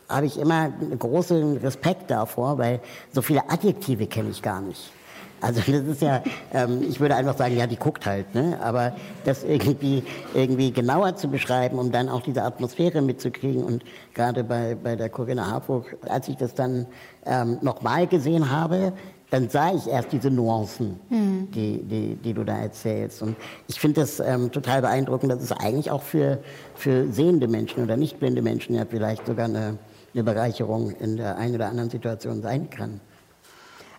habe 0.09 0.25
ich 0.25 0.38
immer 0.38 0.69
großen 0.69 1.57
Respekt 1.57 2.12
davor, 2.12 2.57
weil 2.57 2.81
so 3.12 3.21
viele 3.21 3.50
Adjektive 3.50 4.07
kenne 4.07 4.29
ich 4.29 4.41
gar 4.41 4.62
nicht. 4.62 4.91
Also 5.41 5.60
das 5.60 5.82
ist 5.84 6.01
ja, 6.01 6.24
ähm, 6.53 6.84
ich 6.88 7.00
würde 7.00 7.15
einfach 7.15 7.38
sagen, 7.38 7.56
ja, 7.56 7.67
die 7.67 7.75
guckt 7.75 8.06
halt, 8.06 8.34
ne? 8.34 8.58
Aber 8.62 8.94
das 9.24 9.44
irgendwie, 9.44 10.03
irgendwie 10.34 10.72
genauer 10.72 11.15
zu 11.15 11.27
beschreiben, 11.27 11.77
um 11.77 11.91
dann 11.91 12.10
auch 12.10 12.22
diese 12.22 12.44
Atmosphäre 12.44 13.01
mitzukriegen 13.01 13.63
und 13.63 13.84
gerade 14.13 14.44
bei, 14.44 14.75
bei 14.75 14.96
der 14.96 15.10
Corinna 15.10 15.50
Harburg, 15.50 15.98
als 16.08 16.27
ich 16.27 16.38
das 16.38 16.53
dann 16.56 16.88
ähm, 17.25 17.60
nochmal 17.62 18.08
gesehen 18.08 18.50
habe, 18.50 18.94
dann 19.29 19.50
sah 19.50 19.74
ich 19.74 19.88
erst 19.88 20.12
diese 20.12 20.32
Nuancen, 20.32 21.00
mhm. 21.10 21.51
die, 21.51 21.84
die, 21.84 22.15
die 22.15 22.34
du 22.34 22.44
da 22.44 22.58
erzählst. 22.58 23.22
Und 23.22 23.36
ich 23.67 23.79
finde 23.79 24.01
das 24.01 24.20
ähm, 24.20 24.51
total 24.51 24.82
beeindruckend, 24.82 25.32
dass 25.32 25.41
es 25.41 25.51
eigentlich 25.51 25.91
auch 25.91 26.01
für, 26.01 26.39
für 26.75 27.12
sehende 27.12 27.48
Menschen 27.48 27.84
oder 27.84 27.98
nicht 27.98 28.20
blinde 28.20 28.41
Menschen 28.41 28.75
ja 28.75 28.86
vielleicht 28.89 29.27
sogar 29.27 29.46
eine, 29.46 29.77
eine 30.13 30.24
Bereicherung 30.24 30.91
in 30.91 31.17
der 31.17 31.38
einen 31.38 31.56
oder 31.56 31.67
anderen 31.67 31.89
Situation 31.89 32.41
sein 32.41 32.70
kann. 32.70 33.01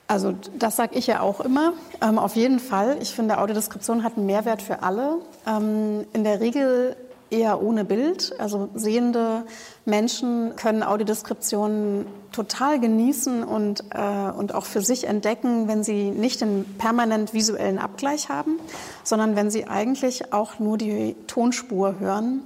Also 0.08 0.34
das 0.58 0.76
sage 0.76 0.98
ich 0.98 1.06
ja 1.06 1.20
auch 1.20 1.40
immer. 1.40 1.74
Ähm, 2.00 2.18
auf 2.18 2.34
jeden 2.34 2.60
Fall. 2.60 2.96
Ich 3.00 3.10
finde, 3.10 3.38
Audiodeskription 3.38 4.02
hat 4.02 4.16
einen 4.16 4.24
Mehrwert 4.24 4.62
für 4.62 4.82
alle. 4.82 5.18
Ähm, 5.46 6.06
in 6.14 6.24
der 6.24 6.40
Regel 6.40 6.96
eher 7.30 7.62
ohne 7.62 7.84
Bild. 7.84 8.34
Also 8.38 8.70
sehende 8.74 9.44
Menschen 9.84 10.56
können 10.56 10.82
Audiodeskriptionen 10.82 12.06
total 12.32 12.80
genießen 12.80 13.44
und, 13.44 13.84
äh, 13.90 14.30
und 14.30 14.54
auch 14.54 14.64
für 14.64 14.80
sich 14.80 15.06
entdecken, 15.06 15.68
wenn 15.68 15.84
sie 15.84 16.10
nicht 16.10 16.40
den 16.40 16.64
permanent 16.78 17.34
visuellen 17.34 17.78
Abgleich 17.78 18.30
haben, 18.30 18.58
sondern 19.04 19.36
wenn 19.36 19.50
sie 19.50 19.66
eigentlich 19.66 20.32
auch 20.32 20.58
nur 20.58 20.78
die 20.78 21.16
Tonspur 21.26 21.98
hören 21.98 22.42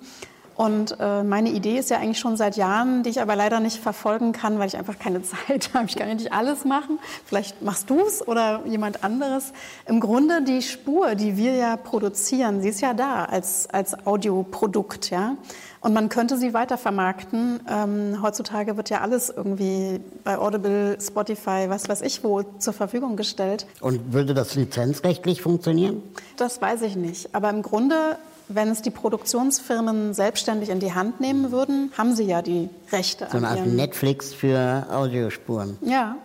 und 0.57 0.97
äh, 1.01 1.23
meine 1.23 1.51
Idee 1.51 1.79
ist 1.79 1.91
ja 1.91 1.99
eigentlich 1.99 2.19
schon 2.19 2.37
seit 2.37 2.57
Jahren, 2.57 3.03
die 3.03 3.11
ich 3.11 3.21
aber 3.21 3.37
leider 3.37 3.61
nicht 3.61 3.79
verfolgen 3.79 4.33
kann, 4.33 4.59
weil 4.59 4.69
ich 4.69 4.77
einfach 4.77 4.99
keine 4.99 5.23
Zeit 5.49 5.71
habe. 5.75 5.87
Ich 5.87 5.97
kann 5.97 6.09
ja 6.09 6.15
nicht 6.15 6.33
alles 6.33 6.65
machen. 6.65 6.99
Vielleicht 7.25 7.63
machst 7.63 7.89
du 7.91 8.01
es 8.01 8.27
oder 8.27 8.63
jemand 8.67 9.05
anderes. 9.05 9.53
Im 9.87 10.01
Grunde 10.01 10.43
die 10.43 10.63
Spur, 10.63 11.15
die 11.15 11.37
wir 11.37 11.55
ja 11.55 11.77
produzieren, 11.77 12.61
sie 12.63 12.69
ist 12.69 12.81
ja 12.81 12.95
da 12.95 13.25
als, 13.25 13.69
als 13.71 14.07
Audioprodukt. 14.07 15.11
Ja? 15.11 15.37
Und 15.81 15.95
man 15.95 16.09
könnte 16.09 16.37
sie 16.37 16.55
weiter 16.55 16.79
vermarkten. 16.79 17.61
Ähm, 17.69 18.23
heutzutage 18.23 18.77
wird 18.77 18.89
ja 18.91 19.01
alles 19.01 19.31
irgendwie 19.31 20.01
bei 20.23 20.39
Audible, 20.39 20.97
Spotify, 21.01 21.65
was 21.69 21.89
weiß 21.89 22.03
ich 22.03 22.23
wo 22.23 22.43
zur 22.43 22.73
Verfügung 22.73 23.17
gestellt. 23.17 23.67
Und 23.81 24.13
würde 24.13 24.33
das 24.33 24.55
lizenzrechtlich 24.55 25.43
funktionieren? 25.43 26.03
Das 26.37 26.61
weiß 26.61 26.83
ich 26.83 26.95
nicht. 26.95 27.35
Aber 27.35 27.51
im 27.51 27.63
Grunde 27.63 28.17
wenn 28.49 28.69
es 28.69 28.83
die 28.83 28.91
Produktionsfirmen 28.91 30.15
selbstständig 30.15 30.69
in 30.69 30.81
die 30.81 30.95
Hand 30.95 31.21
nehmen 31.21 31.53
würden, 31.53 31.93
haben 31.97 32.15
sie 32.15 32.25
ja 32.25 32.43
die 32.43 32.69
Rechte. 32.91 33.27
So 33.31 33.39
eine 33.39 33.49
Art 33.49 33.67
Netflix 33.67 34.35
für 34.35 34.87
Audiospuren. 34.91 35.77
Ja, 35.83 36.17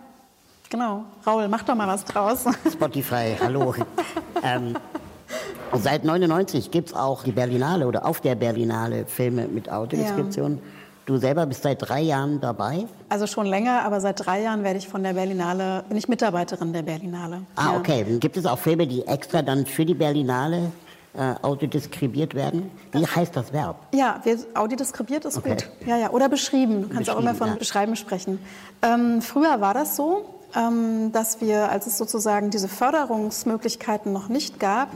genau. 0.70 1.04
Raul, 1.26 1.48
mach 1.48 1.62
doch 1.62 1.74
mal 1.74 1.88
was 1.88 2.04
draus. 2.04 2.44
Spotify, 2.72 3.36
hallo. 3.42 3.74
ähm, 4.42 4.76
seit 5.74 6.04
99 6.04 6.70
gibt 6.70 6.90
es 6.90 6.94
auch 6.94 7.24
die 7.24 7.32
Berlinale 7.32 7.86
oder 7.86 8.04
auf 8.04 8.20
der 8.20 8.34
Berlinale 8.34 9.06
Filme 9.06 9.46
mit 9.48 9.70
Audiodeskription. 9.70 10.56
Ja. 10.56 10.62
Du 11.06 11.16
selber 11.16 11.46
bist 11.46 11.62
seit 11.62 11.80
drei 11.80 12.02
Jahren 12.02 12.38
dabei? 12.38 12.84
Also 13.08 13.26
schon 13.26 13.46
länger, 13.46 13.82
aber 13.82 13.98
seit 13.98 14.26
drei 14.26 14.42
Jahren 14.42 14.62
werde 14.62 14.78
ich 14.78 14.88
von 14.88 15.02
der 15.02 15.14
Berlinale, 15.14 15.82
bin 15.88 15.96
ich 15.96 16.06
Mitarbeiterin 16.06 16.74
der 16.74 16.82
Berlinale. 16.82 17.40
Ah, 17.56 17.72
ja. 17.72 17.78
okay. 17.78 18.04
Gibt 18.20 18.36
es 18.36 18.44
auch 18.44 18.58
Filme, 18.58 18.86
die 18.86 19.06
extra 19.06 19.40
dann 19.40 19.64
für 19.64 19.86
die 19.86 19.94
Berlinale 19.94 20.70
äh, 21.14 21.34
audiodeskribiert 21.42 22.34
werden. 22.34 22.70
Wie 22.92 23.06
heißt 23.06 23.36
das 23.36 23.52
Verb? 23.52 23.76
Ja, 23.92 24.20
audiodeskribiert 24.54 25.24
ist 25.24 25.38
okay. 25.38 25.50
gut. 25.50 25.70
Ja, 25.86 25.96
ja. 25.96 26.10
Oder 26.10 26.28
beschrieben. 26.28 26.82
Du 26.82 26.88
kannst 26.88 27.10
auch 27.10 27.18
immer 27.18 27.34
von 27.34 27.48
ja. 27.48 27.54
beschreiben 27.54 27.96
sprechen. 27.96 28.38
Ähm, 28.82 29.22
früher 29.22 29.60
war 29.60 29.74
das 29.74 29.96
so, 29.96 30.24
ähm, 30.54 31.12
dass 31.12 31.40
wir, 31.40 31.70
als 31.70 31.86
es 31.86 31.98
sozusagen 31.98 32.50
diese 32.50 32.68
Förderungsmöglichkeiten 32.68 34.12
noch 34.12 34.28
nicht 34.28 34.60
gab, 34.60 34.88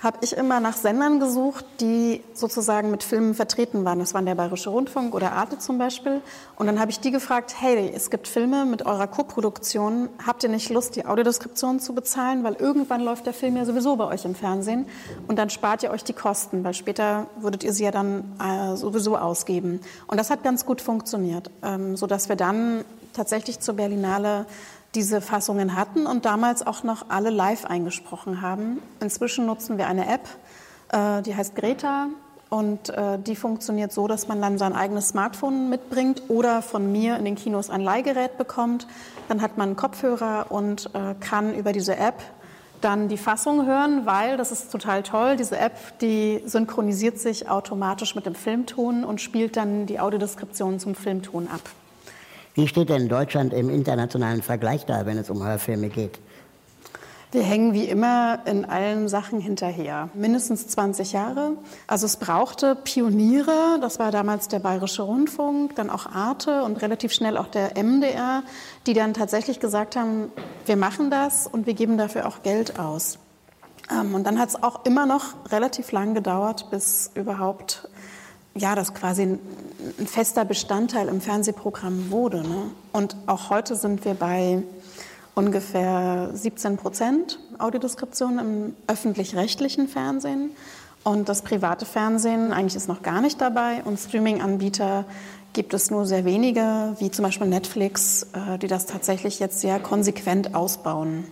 habe 0.00 0.18
ich 0.20 0.36
immer 0.36 0.60
nach 0.60 0.76
Sendern 0.76 1.18
gesucht, 1.18 1.64
die 1.80 2.22
sozusagen 2.32 2.90
mit 2.90 3.02
Filmen 3.02 3.34
vertreten 3.34 3.84
waren. 3.84 3.98
Das 3.98 4.14
waren 4.14 4.26
der 4.26 4.36
Bayerische 4.36 4.70
Rundfunk 4.70 5.14
oder 5.14 5.32
Arte 5.32 5.58
zum 5.58 5.78
Beispiel. 5.78 6.20
Und 6.56 6.66
dann 6.66 6.78
habe 6.78 6.90
ich 6.90 7.00
die 7.00 7.10
gefragt, 7.10 7.56
hey, 7.58 7.90
es 7.92 8.10
gibt 8.10 8.28
Filme 8.28 8.64
mit 8.64 8.86
eurer 8.86 9.08
Co-Produktion. 9.08 10.08
Habt 10.24 10.44
ihr 10.44 10.48
nicht 10.48 10.70
Lust, 10.70 10.94
die 10.94 11.04
Audiodeskription 11.04 11.80
zu 11.80 11.94
bezahlen? 11.94 12.44
Weil 12.44 12.54
irgendwann 12.54 13.00
läuft 13.00 13.26
der 13.26 13.34
Film 13.34 13.56
ja 13.56 13.64
sowieso 13.64 13.96
bei 13.96 14.06
euch 14.06 14.24
im 14.24 14.36
Fernsehen. 14.36 14.86
Und 15.26 15.36
dann 15.36 15.50
spart 15.50 15.82
ihr 15.82 15.90
euch 15.90 16.04
die 16.04 16.12
Kosten, 16.12 16.62
weil 16.62 16.74
später 16.74 17.26
würdet 17.40 17.64
ihr 17.64 17.72
sie 17.72 17.84
ja 17.84 17.90
dann 17.90 18.36
äh, 18.40 18.76
sowieso 18.76 19.16
ausgeben. 19.16 19.80
Und 20.06 20.18
das 20.18 20.30
hat 20.30 20.44
ganz 20.44 20.64
gut 20.64 20.80
funktioniert, 20.80 21.50
ähm, 21.62 21.96
sodass 21.96 22.28
wir 22.28 22.36
dann 22.36 22.84
tatsächlich 23.14 23.58
zur 23.58 23.74
Berlinale 23.74 24.46
diese 24.94 25.20
Fassungen 25.20 25.76
hatten 25.76 26.06
und 26.06 26.24
damals 26.24 26.66
auch 26.66 26.82
noch 26.82 27.06
alle 27.10 27.30
live 27.30 27.66
eingesprochen 27.66 28.42
haben. 28.42 28.80
Inzwischen 29.00 29.46
nutzen 29.46 29.78
wir 29.78 29.86
eine 29.86 30.08
App, 30.08 30.28
äh, 30.92 31.22
die 31.22 31.36
heißt 31.36 31.54
Greta 31.54 32.08
und 32.50 32.88
äh, 32.88 33.18
die 33.18 33.36
funktioniert 33.36 33.92
so, 33.92 34.08
dass 34.08 34.28
man 34.28 34.40
dann 34.40 34.56
sein 34.56 34.74
eigenes 34.74 35.08
Smartphone 35.08 35.68
mitbringt 35.68 36.22
oder 36.28 36.62
von 36.62 36.90
mir 36.90 37.16
in 37.16 37.24
den 37.24 37.34
Kinos 37.34 37.68
ein 37.68 37.82
Leihgerät 37.82 38.38
bekommt. 38.38 38.86
Dann 39.28 39.42
hat 39.42 39.58
man 39.58 39.70
einen 39.70 39.76
Kopfhörer 39.76 40.46
und 40.48 40.90
äh, 40.94 41.14
kann 41.20 41.54
über 41.54 41.72
diese 41.72 41.96
App 41.96 42.22
dann 42.80 43.08
die 43.08 43.18
Fassung 43.18 43.66
hören, 43.66 44.06
weil, 44.06 44.36
das 44.36 44.52
ist 44.52 44.70
total 44.70 45.02
toll, 45.02 45.36
diese 45.36 45.58
App, 45.58 45.98
die 46.00 46.40
synchronisiert 46.46 47.18
sich 47.18 47.50
automatisch 47.50 48.14
mit 48.14 48.24
dem 48.24 48.36
Filmton 48.36 49.04
und 49.04 49.20
spielt 49.20 49.56
dann 49.56 49.86
die 49.86 50.00
Audiodeskription 50.00 50.78
zum 50.78 50.94
Filmton 50.94 51.48
ab. 51.48 51.60
Wie 52.54 52.68
steht 52.68 52.88
denn 52.88 53.08
Deutschland 53.08 53.52
im 53.52 53.70
internationalen 53.70 54.42
Vergleich 54.42 54.84
da, 54.84 55.06
wenn 55.06 55.18
es 55.18 55.30
um 55.30 55.44
Hörfilme 55.44 55.88
geht? 55.88 56.18
Wir 57.30 57.42
hängen 57.42 57.74
wie 57.74 57.84
immer 57.84 58.38
in 58.46 58.64
allen 58.64 59.06
Sachen 59.06 59.38
hinterher. 59.38 60.08
Mindestens 60.14 60.66
20 60.68 61.12
Jahre. 61.12 61.58
Also 61.86 62.06
es 62.06 62.16
brauchte 62.16 62.74
Pioniere, 62.74 63.78
das 63.82 63.98
war 63.98 64.10
damals 64.10 64.48
der 64.48 64.60
Bayerische 64.60 65.02
Rundfunk, 65.02 65.76
dann 65.76 65.90
auch 65.90 66.06
Arte 66.06 66.62
und 66.62 66.80
relativ 66.80 67.12
schnell 67.12 67.36
auch 67.36 67.48
der 67.48 67.76
MDR, 67.76 68.42
die 68.86 68.94
dann 68.94 69.12
tatsächlich 69.12 69.60
gesagt 69.60 69.94
haben, 69.94 70.32
wir 70.64 70.76
machen 70.76 71.10
das 71.10 71.46
und 71.46 71.66
wir 71.66 71.74
geben 71.74 71.98
dafür 71.98 72.26
auch 72.26 72.42
Geld 72.42 72.78
aus. 72.78 73.18
Ähm, 73.90 74.14
und 74.14 74.26
dann 74.26 74.38
hat 74.38 74.48
es 74.48 74.62
auch 74.62 74.86
immer 74.86 75.04
noch 75.04 75.34
relativ 75.50 75.92
lang 75.92 76.14
gedauert, 76.14 76.70
bis 76.70 77.10
überhaupt 77.14 77.90
ja, 78.58 78.74
das 78.74 78.94
quasi 78.94 79.22
ein, 79.22 79.38
fester 80.06 80.44
Bestandteil 80.44 81.08
im 81.08 81.20
Fernsehprogramm 81.20 82.10
wurde. 82.10 82.42
Ne? 82.42 82.70
Und 82.92 83.16
auch 83.26 83.50
heute 83.50 83.76
sind 83.76 84.04
wir 84.04 84.14
bei 84.14 84.62
ungefähr 85.34 86.30
17 86.32 86.76
Prozent 86.76 87.38
Audiodeskription 87.58 88.38
im 88.38 88.76
öffentlich-rechtlichen 88.86 89.88
Fernsehen. 89.88 90.50
Und 91.04 91.28
das 91.28 91.42
private 91.42 91.86
Fernsehen 91.86 92.52
eigentlich 92.52 92.74
ist 92.74 92.88
noch 92.88 93.02
gar 93.02 93.20
nicht 93.20 93.40
dabei. 93.40 93.82
Und 93.84 93.98
Streaming-Anbieter 93.98 95.04
gibt 95.52 95.74
es 95.74 95.90
nur 95.90 96.06
sehr 96.06 96.24
wenige, 96.24 96.96
wie 96.98 97.10
zum 97.10 97.24
Beispiel 97.24 97.46
Netflix, 97.46 98.26
äh, 98.34 98.58
die 98.58 98.66
das 98.66 98.86
tatsächlich 98.86 99.38
jetzt 99.38 99.60
sehr 99.60 99.80
konsequent 99.80 100.54
ausbauen. 100.54 101.24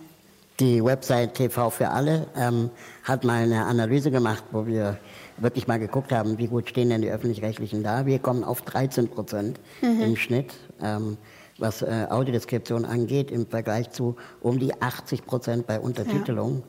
Die 0.59 0.83
Website 0.83 1.35
TV 1.35 1.69
für 1.69 1.89
alle 1.89 2.25
ähm, 2.35 2.71
hat 3.03 3.23
mal 3.23 3.43
eine 3.43 3.65
Analyse 3.65 4.09
gemacht, 4.09 4.43
wo 4.51 4.65
wir 4.65 4.97
wirklich 5.37 5.67
mal 5.67 5.77
geguckt 5.77 6.11
haben, 6.11 6.39
wie 6.39 6.47
gut 6.47 6.67
stehen 6.67 6.89
denn 6.89 7.03
die 7.03 7.11
öffentlich-rechtlichen 7.11 7.83
da. 7.83 8.07
Wir 8.07 8.17
kommen 8.17 8.43
auf 8.43 8.63
13 8.63 9.07
Prozent 9.07 9.59
mhm. 9.83 10.01
im 10.01 10.15
Schnitt, 10.15 10.55
ähm, 10.81 11.17
was 11.59 11.83
äh, 11.83 12.07
Audiodeskription 12.09 12.85
angeht, 12.85 13.29
im 13.29 13.45
Vergleich 13.45 13.91
zu 13.91 14.15
um 14.41 14.57
die 14.57 14.81
80 14.81 15.27
Prozent 15.27 15.67
bei 15.67 15.79
Untertitelung. 15.79 16.63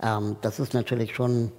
Ja. 0.00 0.18
Ähm, 0.18 0.36
das 0.40 0.60
ist 0.60 0.72
natürlich 0.72 1.16
schon 1.16 1.50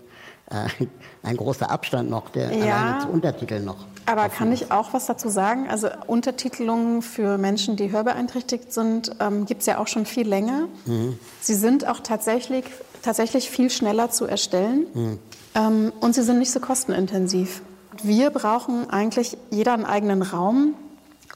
äh, 0.52 0.86
ein 1.24 1.36
großer 1.36 1.70
Abstand 1.70 2.10
noch, 2.10 2.30
der 2.30 2.54
ja, 2.54 2.78
alleine 2.78 3.00
zu 3.02 3.10
Untertiteln 3.10 3.66
noch. 3.66 3.86
Aber 4.06 4.30
kann 4.30 4.52
ich 4.52 4.72
auch 4.72 4.94
was 4.94 5.06
dazu 5.06 5.30
sagen? 5.30 5.68
Also 5.70 5.88
Untertitelungen 6.08 7.02
für 7.02 7.38
Menschen, 7.38 7.76
die 7.76 7.92
hörbeeinträchtigt 7.92 8.74
sind, 8.74 9.16
ähm, 9.20 9.46
gibt 9.46 9.62
es 9.62 9.68
ja 9.68 9.78
auch 9.78 9.88
schon 9.88 10.06
viel 10.06 10.28
länger. 10.28 10.68
Mhm. 10.86 11.18
Sie 11.42 11.56
sind 11.56 11.88
auch 11.88 12.00
tatsächlich, 12.00 12.66
tatsächlich 13.02 13.50
viel 13.50 13.70
schneller 13.70 14.12
zu 14.12 14.26
erstellen 14.26 14.88
mhm. 14.94 15.20
ähm, 15.56 15.94
und 16.00 16.16
sie 16.16 16.24
sind 16.24 16.40
nicht 16.40 16.52
so 16.52 16.60
kostenintensiv. 16.60 17.62
Wir 18.02 18.30
brauchen 18.30 18.90
eigentlich 18.90 19.38
jeder 19.52 19.74
einen 19.74 19.86
eigenen 19.86 20.22
Raum, 20.22 20.74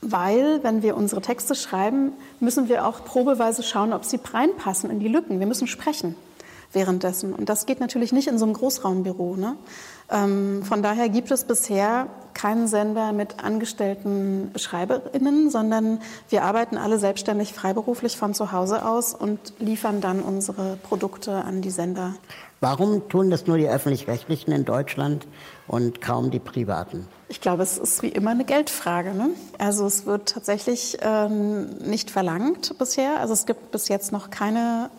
weil 0.02 0.64
wenn 0.64 0.82
wir 0.82 0.98
unsere 0.98 1.22
Texte 1.22 1.56
schreiben, 1.56 2.14
müssen 2.40 2.68
wir 2.68 2.86
auch 2.86 3.06
probeweise 3.06 3.64
schauen, 3.64 3.94
ob 3.94 4.06
sie 4.06 4.20
reinpassen 4.32 4.90
in 4.90 5.00
die 5.00 5.08
Lücken. 5.08 5.40
Wir 5.40 5.48
müssen 5.48 5.68
sprechen 5.68 6.16
währenddessen. 6.74 7.34
Und 7.34 7.50
das 7.50 7.66
geht 7.66 7.80
natürlich 7.80 8.12
nicht 8.12 8.28
in 8.28 8.38
so 8.38 8.46
einem 8.46 8.54
Großraumbüro. 8.54 9.36
Ne? 9.36 9.56
Ähm, 10.10 10.64
von 10.64 10.82
daher 10.82 11.10
gibt 11.10 11.32
es 11.32 11.44
bisher 11.44 12.08
keinen 12.34 12.68
Sender 12.68 13.14
mit 13.14 13.44
angestellten 13.44 14.52
SchreiberInnen, 14.56 15.50
sondern 15.50 16.00
wir 16.30 16.44
arbeiten 16.44 16.78
alle 16.78 17.00
selbstständig 17.00 17.54
freiberuflich 17.54 18.16
von 18.16 18.34
zu 18.34 18.52
Hause 18.52 18.86
aus 18.86 19.16
und 19.16 19.40
liefern 19.60 20.02
dann 20.02 20.22
unsere 20.22 20.78
Produkte 20.84 21.34
an 21.34 21.62
die 21.62 21.72
Sender. 21.72 22.14
Warum 22.60 23.10
tun 23.10 23.30
das 23.30 23.48
nur 23.48 23.58
die 23.58 23.68
Öffentlich-Rechtlichen 23.68 24.52
in 24.52 24.66
Deutschland 24.66 25.28
und 25.68 26.00
kaum 26.00 26.32
die 26.32 26.40
Privaten? 26.40 27.08
Ich 27.28 27.42
glaube, 27.42 27.64
es 27.64 27.78
ist 27.78 28.02
wie 28.02 28.10
immer 28.10 28.32
eine 28.32 28.46
Geldfrage. 28.46 29.14
Ne? 29.14 29.30
Also 29.58 29.86
es 29.86 30.06
wird 30.06 30.30
tatsächlich 30.30 30.98
ähm, 31.02 31.70
nicht 31.80 32.10
verlangt 32.10 32.76
bisher. 32.78 33.20
Also 33.20 33.34
es 33.34 33.46
gibt 33.46 33.72
bis 33.72 33.90
jetzt 33.90 34.12
noch 34.12 34.30
keine 34.30 34.90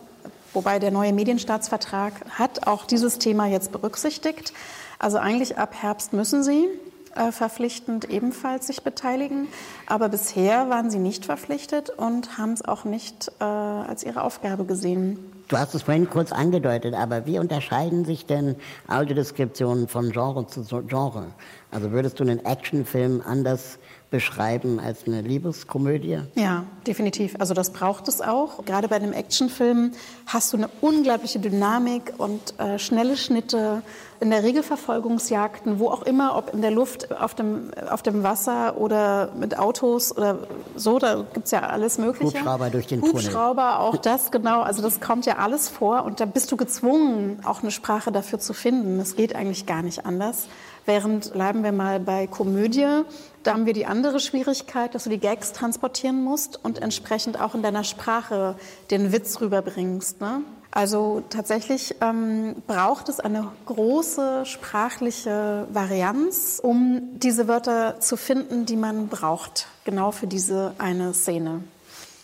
Wobei 0.53 0.79
der 0.79 0.89
neue 0.89 1.13
Medienstaatsvertrag 1.13 2.13
hat 2.31 2.65
auch 2.65 2.85
dieses 2.85 3.19
Thema 3.19 3.45
jetzt 3.45 3.71
berücksichtigt. 3.71 4.51
Also 4.99 5.17
eigentlich 5.17 5.57
ab 5.57 5.73
Herbst 5.81 6.13
müssen 6.13 6.43
sie 6.43 6.67
äh, 7.15 7.31
verpflichtend 7.31 8.09
ebenfalls 8.09 8.67
sich 8.67 8.83
beteiligen. 8.83 9.47
Aber 9.87 10.09
bisher 10.09 10.69
waren 10.69 10.91
sie 10.91 10.99
nicht 10.99 11.25
verpflichtet 11.25 11.89
und 11.89 12.37
haben 12.37 12.53
es 12.53 12.63
auch 12.63 12.83
nicht 12.83 13.31
äh, 13.39 13.43
als 13.43 14.03
ihre 14.03 14.23
Aufgabe 14.23 14.65
gesehen. 14.65 15.19
Du 15.47 15.57
hast 15.57 15.73
es 15.73 15.81
vorhin 15.81 16.07
kurz 16.07 16.31
angedeutet, 16.31 16.93
aber 16.93 17.25
wie 17.25 17.39
unterscheiden 17.39 18.05
sich 18.05 18.27
denn 18.27 18.55
Audiodeskriptionen 18.87 19.87
von 19.87 20.11
Genre 20.11 20.45
zu 20.45 20.63
Genre? 20.83 21.33
Also 21.71 21.91
würdest 21.91 22.19
du 22.19 22.23
einen 22.23 22.45
Actionfilm 22.45 23.23
anders 23.25 23.79
beschreiben 24.11 24.79
als 24.79 25.07
eine 25.07 25.21
Liebeskomödie? 25.21 26.19
Ja, 26.35 26.65
definitiv. 26.85 27.35
Also 27.39 27.55
das 27.55 27.71
braucht 27.71 28.07
es 28.07 28.21
auch. 28.21 28.63
Gerade 28.65 28.87
bei 28.87 28.97
einem 28.97 29.13
Actionfilm 29.13 29.93
hast 30.27 30.53
du 30.53 30.57
eine 30.57 30.69
unglaubliche 30.81 31.39
Dynamik 31.39 32.13
und 32.19 32.59
äh, 32.59 32.77
schnelle 32.77 33.17
Schnitte. 33.17 33.81
In 34.21 34.31
der 34.31 34.43
Regel 34.43 34.63
Verfolgungsjagden, 34.63 35.79
wo 35.79 35.89
auch 35.89 36.01
immer, 36.01 36.35
ob 36.35 36.53
in 36.53 36.61
der 36.61 36.71
Luft, 36.71 37.09
auf 37.11 37.35
dem, 37.35 37.71
auf 37.89 38.01
dem 38.01 38.21
Wasser 38.21 38.77
oder 38.77 39.31
mit 39.39 39.57
Autos 39.57 40.15
oder 40.15 40.39
so, 40.75 40.99
da 40.99 41.25
gibt 41.33 41.45
es 41.45 41.51
ja 41.51 41.61
alles 41.61 41.97
Mögliche. 41.97 42.39
Hubschrauber 42.39 42.69
durch 42.69 42.87
den 42.87 43.01
Hubschrauber, 43.01 43.21
Tunnel. 43.21 43.33
Hubschrauber, 43.33 43.79
auch 43.79 43.97
das, 43.97 44.31
genau. 44.31 44.61
Also 44.61 44.81
das 44.81 44.99
kommt 44.99 45.25
ja 45.25 45.37
alles 45.37 45.69
vor 45.69 46.03
und 46.03 46.19
da 46.19 46.25
bist 46.25 46.51
du 46.51 46.57
gezwungen, 46.57 47.39
auch 47.45 47.61
eine 47.61 47.71
Sprache 47.71 48.11
dafür 48.11 48.39
zu 48.39 48.53
finden. 48.53 48.97
Das 48.97 49.15
geht 49.15 49.35
eigentlich 49.35 49.65
gar 49.65 49.83
nicht 49.83 50.05
anders. 50.05 50.47
Während 50.85 51.33
bleiben 51.33 51.63
wir 51.63 51.71
mal 51.71 51.99
bei 51.99 52.27
Komödie, 52.27 53.03
da 53.43 53.53
haben 53.53 53.65
wir 53.65 53.73
die 53.73 53.85
andere 53.85 54.19
Schwierigkeit, 54.19 54.95
dass 54.95 55.05
du 55.05 55.09
die 55.09 55.19
Gags 55.19 55.53
transportieren 55.53 56.23
musst 56.23 56.59
und 56.61 56.81
entsprechend 56.81 57.39
auch 57.39 57.55
in 57.55 57.61
deiner 57.61 57.83
Sprache 57.83 58.55
den 58.91 59.13
Witz 59.13 59.39
rüberbringst. 59.39 60.19
Ne? 60.19 60.41
Also 60.71 61.23
tatsächlich 61.29 61.95
ähm, 61.99 62.55
braucht 62.67 63.09
es 63.09 63.19
eine 63.19 63.47
große 63.65 64.45
sprachliche 64.45 65.67
Varianz, 65.73 66.59
um 66.61 67.01
diese 67.13 67.47
Wörter 67.47 67.99
zu 67.99 68.17
finden, 68.17 68.65
die 68.65 68.75
man 68.75 69.07
braucht, 69.07 69.67
genau 69.83 70.11
für 70.11 70.27
diese 70.27 70.73
eine 70.77 71.13
Szene. 71.13 71.63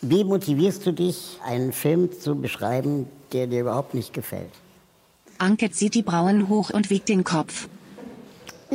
Wie 0.01 0.23
motivierst 0.23 0.85
du 0.85 0.91
dich, 0.91 1.39
einen 1.43 1.73
Film 1.73 2.09
zu 2.19 2.35
beschreiben, 2.35 3.07
der 3.33 3.47
dir 3.47 3.61
überhaupt 3.61 3.95
nicht 3.95 4.13
gefällt? 4.13 4.51
Anke 5.39 5.71
zieht 5.71 5.95
die 5.95 6.03
Brauen 6.03 6.47
hoch 6.47 6.69
und 6.69 6.91
wiegt 6.91 7.09
den 7.09 7.23
Kopf. 7.23 7.67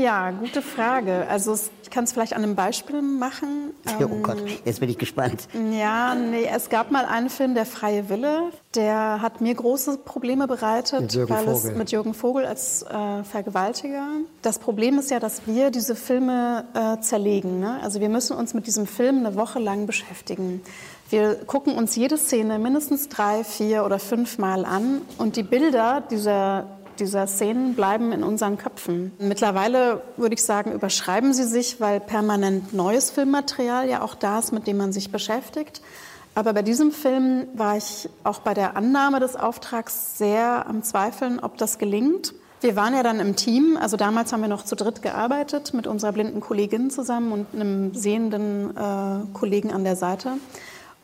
Ja, 0.00 0.30
gute 0.30 0.62
Frage. 0.62 1.26
Also 1.28 1.54
ich 1.82 1.90
kann 1.90 2.04
es 2.04 2.12
vielleicht 2.12 2.34
an 2.34 2.42
einem 2.42 2.54
Beispiel 2.54 3.02
machen. 3.02 3.74
Oh 3.98 4.02
ähm, 4.04 4.22
Gott, 4.22 4.38
jetzt 4.64 4.80
bin 4.80 4.88
ich 4.88 4.98
gespannt. 4.98 5.48
Ja, 5.72 6.14
nee, 6.14 6.48
es 6.54 6.68
gab 6.70 6.90
mal 6.90 7.04
einen 7.04 7.28
Film, 7.28 7.54
Der 7.54 7.66
freie 7.66 8.08
Wille. 8.08 8.50
Der 8.74 9.20
hat 9.20 9.40
mir 9.40 9.54
große 9.54 9.98
Probleme 9.98 10.46
bereitet, 10.46 11.00
mit 11.00 11.14
Jürgen 11.14 11.34
weil 11.34 11.44
Vogel. 11.44 11.70
es 11.72 11.76
mit 11.76 11.90
Jürgen 11.92 12.14
Vogel 12.14 12.46
als 12.46 12.82
äh, 12.82 13.24
Vergewaltiger. 13.24 14.06
Das 14.42 14.58
Problem 14.58 14.98
ist 14.98 15.10
ja, 15.10 15.18
dass 15.18 15.46
wir 15.46 15.70
diese 15.70 15.94
Filme 15.96 16.64
äh, 16.74 17.00
zerlegen. 17.00 17.60
Ne? 17.60 17.78
Also 17.82 18.00
wir 18.00 18.08
müssen 18.08 18.36
uns 18.36 18.54
mit 18.54 18.66
diesem 18.66 18.86
Film 18.86 19.18
eine 19.18 19.34
Woche 19.34 19.58
lang 19.58 19.86
beschäftigen. 19.86 20.62
Wir 21.10 21.34
gucken 21.34 21.74
uns 21.74 21.96
jede 21.96 22.16
Szene 22.16 22.58
mindestens 22.58 23.08
drei, 23.08 23.42
vier 23.42 23.84
oder 23.84 23.98
fünf 23.98 24.38
Mal 24.38 24.64
an 24.64 25.02
und 25.18 25.36
die 25.36 25.42
Bilder 25.42 26.02
dieser 26.08 26.66
dieser 27.00 27.26
Szenen 27.26 27.74
bleiben 27.74 28.12
in 28.12 28.22
unseren 28.22 28.58
Köpfen. 28.58 29.12
Mittlerweile 29.18 30.02
würde 30.16 30.34
ich 30.34 30.42
sagen, 30.42 30.72
überschreiben 30.72 31.32
sie 31.32 31.44
sich, 31.44 31.80
weil 31.80 31.98
permanent 31.98 32.72
neues 32.72 33.10
Filmmaterial 33.10 33.88
ja 33.88 34.02
auch 34.02 34.14
da 34.14 34.38
ist, 34.38 34.52
mit 34.52 34.66
dem 34.66 34.76
man 34.76 34.92
sich 34.92 35.10
beschäftigt. 35.10 35.80
Aber 36.34 36.52
bei 36.52 36.62
diesem 36.62 36.92
Film 36.92 37.48
war 37.54 37.76
ich 37.76 38.08
auch 38.22 38.38
bei 38.38 38.54
der 38.54 38.76
Annahme 38.76 39.18
des 39.18 39.34
Auftrags 39.34 40.16
sehr 40.18 40.66
am 40.68 40.82
Zweifeln, 40.82 41.40
ob 41.40 41.58
das 41.58 41.78
gelingt. 41.78 42.34
Wir 42.60 42.76
waren 42.76 42.94
ja 42.94 43.02
dann 43.02 43.20
im 43.20 43.36
Team, 43.36 43.78
also 43.80 43.96
damals 43.96 44.32
haben 44.32 44.42
wir 44.42 44.48
noch 44.48 44.64
zu 44.64 44.76
dritt 44.76 45.00
gearbeitet 45.00 45.72
mit 45.72 45.86
unserer 45.86 46.12
blinden 46.12 46.40
Kollegin 46.40 46.90
zusammen 46.90 47.32
und 47.32 47.46
einem 47.54 47.94
sehenden 47.94 48.76
äh, 48.76 49.26
Kollegen 49.32 49.72
an 49.72 49.82
der 49.82 49.96
Seite. 49.96 50.34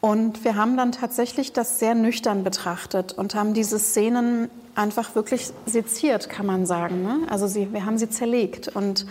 Und 0.01 0.45
wir 0.45 0.57
haben 0.57 0.77
dann 0.77 0.93
tatsächlich 0.93 1.53
das 1.53 1.79
sehr 1.79 1.95
nüchtern 1.95 2.45
betrachtet 2.45 3.15
und 3.15 3.35
haben 3.35 3.55
diese 3.55 3.79
Szenen 3.79 4.51
einfach 4.77 5.15
wirklich 5.15 5.51
seziert, 5.65 6.29
kann 6.29 6.47
man 6.47 6.67
sagen. 6.67 7.03
Ne? 7.03 7.21
Also 7.29 7.47
sie, 7.47 7.73
wir 7.73 7.85
haben 7.85 7.99
sie 7.99 8.09
zerlegt 8.09 8.69
und 8.69 9.07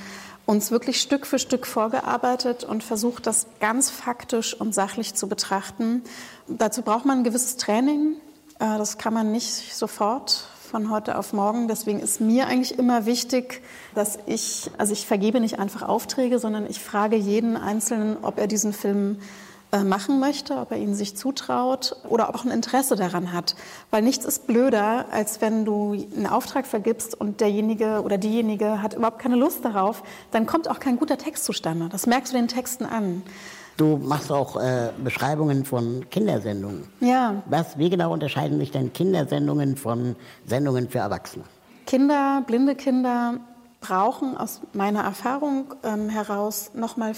uns 0.46 0.70
wirklich 0.72 1.02
Stück 1.02 1.26
für 1.26 1.40
Stück 1.40 1.66
vorgearbeitet 1.66 2.64
und 2.64 2.84
versucht, 2.84 3.26
das 3.26 3.48
ganz 3.60 3.90
faktisch 3.90 4.54
und 4.54 4.76
sachlich 4.76 5.16
zu 5.16 5.28
betrachten. 5.28 6.04
Dazu 6.48 6.84
braucht 6.84 7.06
man 7.06 7.20
ein 7.20 7.24
gewisses 7.24 7.58
Training. 7.58 8.18
Äh, 8.60 8.78
das 8.78 8.98
kann 8.98 9.14
man 9.14 9.32
nicht 9.32 9.76
sofort 9.76 10.48
von 10.70 10.90
heute 10.90 11.18
auf 11.18 11.34
morgen. 11.34 11.68
Deswegen 11.68 12.00
ist 12.00 12.22
mir 12.22 12.48
eigentlich 12.48 12.78
immer 12.78 13.06
wichtig, 13.06 13.62
dass 13.96 14.20
ich, 14.28 14.70
also 14.78 14.94
ich 14.94 15.08
vergebe 15.08 15.40
nicht 15.40 15.58
einfach 15.58 15.82
Aufträge, 15.82 16.38
sondern 16.38 16.70
ich 16.70 16.80
frage 16.80 17.16
jeden 17.16 17.58
Einzelnen, 17.58 18.18
ob 18.22 18.38
er 18.40 18.48
diesen 18.48 18.74
Film 18.74 19.18
machen 19.84 20.20
möchte, 20.20 20.58
ob 20.58 20.72
er 20.72 20.78
ihn 20.78 20.96
sich 20.96 21.18
zutraut 21.18 21.96
oder 22.10 22.30
ob 22.30 22.36
er 22.36 22.40
auch 22.40 22.46
ein 22.46 22.52
Interesse 22.52 22.96
daran 22.96 23.34
hat. 23.34 23.56
Weil 23.92 24.02
nichts 24.02 24.26
ist 24.26 24.48
blöder, 24.48 25.06
als 25.12 25.42
wenn 25.42 25.66
du 25.66 25.94
einen 25.94 26.28
Auftrag 26.28 26.66
vergibst 26.66 27.20
und 27.20 27.42
derjenige 27.42 28.02
oder 28.04 28.18
diejenige 28.18 28.82
hat 28.82 28.94
überhaupt 28.94 29.20
keine 29.20 29.36
Lust 29.36 29.66
darauf, 29.66 30.04
dann 30.32 30.46
kommt 30.46 30.70
auch 30.70 30.80
kein 30.80 30.98
guter 30.98 31.18
Text 31.18 31.46
zustande. 31.46 31.90
Das 31.90 32.08
merkst 32.08 32.34
du 32.34 32.38
den 32.38 32.48
Texten 32.48 32.86
an. 32.86 33.24
Du 33.78 33.98
machst 33.98 34.32
auch 34.32 34.56
äh, 34.56 34.92
Beschreibungen 35.04 35.66
von 35.66 36.10
Kindersendungen. 36.10 36.88
Ja. 37.02 37.44
Was, 37.48 37.78
wie 37.78 37.90
genau 37.90 38.14
unterscheiden 38.14 38.58
sich 38.60 38.72
denn 38.72 38.94
Kindersendungen 38.94 39.76
von 39.76 40.16
Sendungen 40.46 40.90
für 40.90 41.00
Erwachsene? 41.00 41.44
Kinder, 41.86 42.42
blinde 42.48 42.76
Kinder 42.76 43.40
brauchen 43.82 44.38
aus 44.38 44.62
meiner 44.74 45.02
Erfahrung 45.02 45.74
ähm, 45.84 46.10
heraus 46.10 46.72
nochmal 46.74 47.14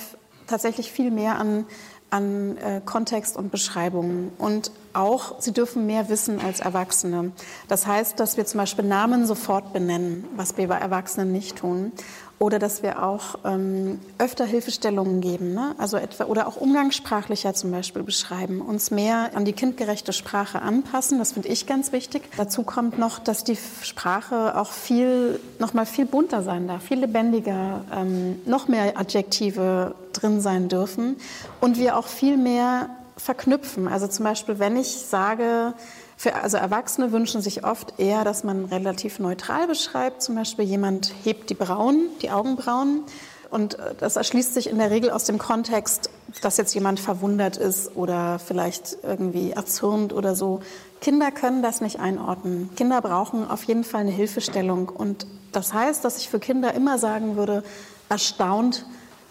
tatsächlich 0.47 0.91
viel 0.91 1.11
mehr 1.11 1.37
an 1.39 1.65
an 2.09 2.57
äh, 2.57 2.81
Kontext 2.83 3.35
und 3.35 3.51
Beschreibungen. 3.51 4.31
Und 4.37 4.71
auch, 4.93 5.39
sie 5.39 5.51
dürfen 5.51 5.85
mehr 5.85 6.09
wissen 6.09 6.39
als 6.39 6.59
Erwachsene. 6.59 7.31
Das 7.67 7.85
heißt, 7.85 8.19
dass 8.19 8.37
wir 8.37 8.45
zum 8.45 8.59
Beispiel 8.59 8.85
Namen 8.85 9.25
sofort 9.25 9.73
benennen, 9.73 10.25
was 10.35 10.57
wir 10.57 10.67
bei 10.67 10.77
Erwachsenen 10.77 11.31
nicht 11.31 11.57
tun. 11.57 11.91
Oder 12.39 12.59
dass 12.59 12.83
wir 12.83 13.03
auch 13.03 13.39
ähm, 13.45 13.99
öfter 14.19 14.45
Hilfestellungen 14.45 15.21
geben, 15.21 15.53
ne? 15.53 15.73
also 15.79 15.97
etwa 15.97 16.25
oder 16.25 16.47
auch 16.47 16.57
umgangssprachlicher 16.57 17.55
zum 17.55 17.71
Beispiel 17.71 18.03
beschreiben, 18.03 18.61
uns 18.61 18.91
mehr 18.91 19.31
an 19.33 19.43
die 19.43 19.53
kindgerechte 19.53 20.13
Sprache 20.13 20.61
anpassen. 20.61 21.17
Das 21.17 21.31
finde 21.31 21.47
ich 21.49 21.65
ganz 21.65 21.91
wichtig. 21.91 22.29
Dazu 22.37 22.61
kommt 22.61 22.99
noch, 22.99 23.17
dass 23.17 23.43
die 23.43 23.57
Sprache 23.81 24.55
auch 24.55 24.71
viel 24.71 25.39
noch 25.57 25.73
mal 25.73 25.87
viel 25.87 26.05
bunter 26.05 26.43
sein 26.43 26.67
darf, 26.67 26.83
viel 26.83 26.99
lebendiger, 26.99 27.83
ähm, 27.91 28.39
noch 28.45 28.67
mehr 28.67 28.99
Adjektive 28.99 29.95
drin 30.13 30.39
sein 30.39 30.69
dürfen 30.69 31.15
und 31.59 31.77
wir 31.77 31.97
auch 31.97 32.07
viel 32.07 32.37
mehr 32.37 32.89
verknüpfen. 33.17 33.87
Also 33.87 34.07
zum 34.07 34.25
Beispiel, 34.25 34.59
wenn 34.59 34.77
ich 34.77 34.89
sage 34.89 35.73
für, 36.17 36.33
also 36.33 36.57
Erwachsene 36.57 37.11
wünschen 37.11 37.41
sich 37.41 37.63
oft 37.63 37.99
eher, 37.99 38.23
dass 38.23 38.43
man 38.43 38.65
relativ 38.65 39.19
neutral 39.19 39.67
beschreibt. 39.67 40.23
Zum 40.23 40.33
Beispiel 40.33 40.65
jemand 40.65 41.13
hebt 41.23 41.51
die 41.51 41.53
Brauen, 41.53 42.09
die 42.23 42.31
Augenbrauen. 42.31 43.03
Und 43.51 43.77
äh, 43.77 43.93
das 43.99 44.15
erschließt 44.15 44.55
sich 44.55 44.67
in 44.67 44.79
der 44.79 44.89
Regel 44.89 45.11
aus 45.11 45.25
dem 45.25 45.37
Kontext, 45.37 46.09
dass 46.41 46.57
jetzt 46.57 46.73
jemand 46.73 46.99
verwundert 46.99 47.57
ist 47.57 47.95
oder 47.95 48.39
vielleicht 48.39 48.97
irgendwie 49.03 49.51
erzürnt 49.51 50.11
oder 50.11 50.35
so. 50.35 50.61
Kinder 51.01 51.29
können 51.29 51.61
das 51.61 51.81
nicht 51.81 51.99
einordnen. 51.99 52.71
Kinder 52.75 52.99
brauchen 53.01 53.47
auf 53.47 53.63
jeden 53.65 53.83
Fall 53.83 54.01
eine 54.01 54.11
Hilfestellung. 54.11 54.89
Und 54.89 55.27
das 55.51 55.71
heißt, 55.71 56.03
dass 56.03 56.17
ich 56.17 56.29
für 56.29 56.39
Kinder 56.39 56.73
immer 56.73 56.97
sagen 56.97 57.35
würde, 57.35 57.63
erstaunt, 58.09 58.87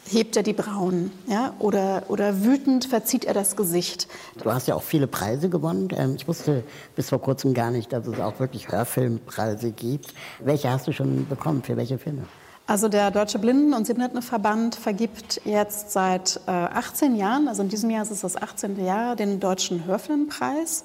hebt 0.09 0.37
er 0.37 0.43
die 0.43 0.53
Brauen 0.53 1.11
ja? 1.27 1.55
oder, 1.59 2.05
oder 2.09 2.45
wütend 2.45 2.87
verzieht 2.87 3.25
er 3.25 3.35
das 3.35 3.57
Gesicht. 3.57 4.09
Du 4.43 4.53
hast 4.53 4.69
ja 4.69 4.75
auch 4.75 4.83
viele 4.83 5.07
Preise 5.07 5.49
gewonnen. 5.49 5.89
Ähm, 5.97 6.15
ich 6.17 6.29
wusste 6.29 6.65
bis 6.95 7.11
vor 7.11 7.21
kurzem 7.21 7.55
gar 7.55 7.71
nicht, 7.71 7.93
dass 7.93 8.07
es 8.07 8.21
auch 8.21 8.39
wirklich 8.41 8.71
Hörfilmpreise 8.71 9.73
gibt. 9.73 10.15
Welche 10.41 10.71
hast 10.71 10.87
du 10.87 10.93
schon 10.93 11.27
bekommen? 11.29 11.63
Für 11.63 11.77
welche 11.77 11.99
Filme? 11.99 12.23
Also 12.69 12.89
der 12.89 13.13
Deutsche 13.13 13.39
Blinden- 13.39 13.75
und 13.75 13.87
Sehbehindertenverband 13.87 14.75
vergibt 14.75 15.41
jetzt 15.45 15.93
seit 15.93 16.41
äh, 16.49 16.51
18 16.51 17.15
Jahren, 17.15 17.47
also 17.47 17.63
in 17.63 17.69
diesem 17.69 17.91
Jahr 17.91 18.03
ist 18.03 18.11
es 18.11 18.23
das 18.23 18.37
18. 18.37 18.85
Jahr, 18.85 19.15
den 19.15 19.39
Deutschen 19.39 19.87
Hörfilmpreis. 19.87 20.83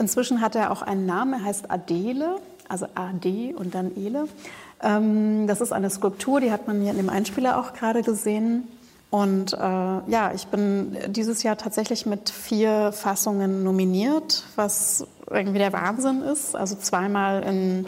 Inzwischen 0.00 0.40
hat 0.40 0.56
er 0.56 0.72
auch 0.72 0.82
einen 0.82 1.06
Namen, 1.06 1.34
er 1.34 1.44
heißt 1.44 1.70
Adele, 1.70 2.40
also 2.68 2.86
AD 2.94 3.54
und 3.54 3.74
dann 3.74 3.96
Ele. 3.96 4.26
Ähm, 4.82 5.46
das 5.46 5.60
ist 5.60 5.72
eine 5.72 5.90
Skulptur, 5.90 6.40
die 6.40 6.52
hat 6.52 6.66
man 6.66 6.80
hier 6.80 6.90
in 6.90 6.96
dem 6.96 7.10
Einspieler 7.10 7.58
auch 7.58 7.72
gerade 7.72 8.02
gesehen. 8.02 8.68
Und 9.10 9.52
äh, 9.52 9.56
ja, 9.56 10.32
ich 10.34 10.46
bin 10.46 10.96
dieses 11.08 11.42
Jahr 11.42 11.58
tatsächlich 11.58 12.06
mit 12.06 12.30
vier 12.30 12.92
Fassungen 12.92 13.64
nominiert, 13.64 14.44
was 14.54 15.04
irgendwie 15.28 15.58
der 15.58 15.72
Wahnsinn 15.72 16.22
ist. 16.22 16.54
Also 16.54 16.76
zweimal 16.76 17.42
im 17.42 17.86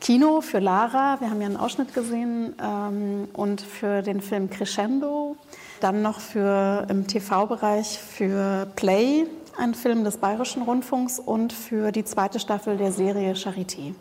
Kino 0.00 0.40
für 0.40 0.58
Lara, 0.58 1.20
wir 1.20 1.30
haben 1.30 1.40
ja 1.40 1.46
einen 1.46 1.56
Ausschnitt 1.56 1.94
gesehen, 1.94 2.54
ähm, 2.62 3.28
und 3.32 3.60
für 3.60 4.02
den 4.02 4.20
Film 4.20 4.50
Crescendo. 4.50 5.36
Dann 5.80 6.02
noch 6.02 6.20
für 6.20 6.86
im 6.88 7.06
TV-Bereich 7.06 7.98
für 7.98 8.66
Play, 8.76 9.26
ein 9.58 9.74
Film 9.74 10.04
des 10.04 10.18
Bayerischen 10.18 10.62
Rundfunks, 10.62 11.18
und 11.18 11.52
für 11.52 11.92
die 11.92 12.04
zweite 12.04 12.40
Staffel 12.40 12.76
der 12.76 12.92
Serie 12.92 13.32
Charité. 13.34 13.94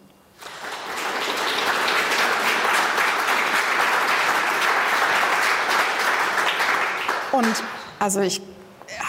Und 7.37 7.63
also 7.99 8.21
ich, 8.21 8.41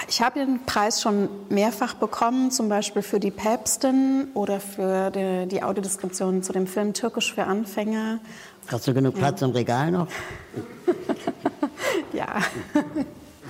ich 0.09 0.21
habe 0.21 0.41
den 0.41 0.65
Preis 0.67 1.01
schon 1.01 1.29
mehrfach 1.49 1.95
bekommen, 1.95 2.51
zum 2.51 2.69
Beispiel 2.69 3.03
für 3.03 3.21
die 3.21 3.31
Päpstin 3.31 4.29
oder 4.35 4.59
für 4.59 5.11
die, 5.11 5.47
die 5.47 5.62
Audiodeskription 5.62 6.43
zu 6.43 6.53
dem 6.53 6.67
Film 6.67 6.93
Türkisch 6.93 7.35
für 7.35 7.45
Anfänger. 7.45 8.19
Hast 8.69 8.89
du 8.89 8.95
genug 8.95 9.15
Platz 9.15 9.41
ja. 9.41 9.47
im 9.47 9.53
Regal 9.53 9.93
noch? 9.93 10.09
ja. 12.12 12.27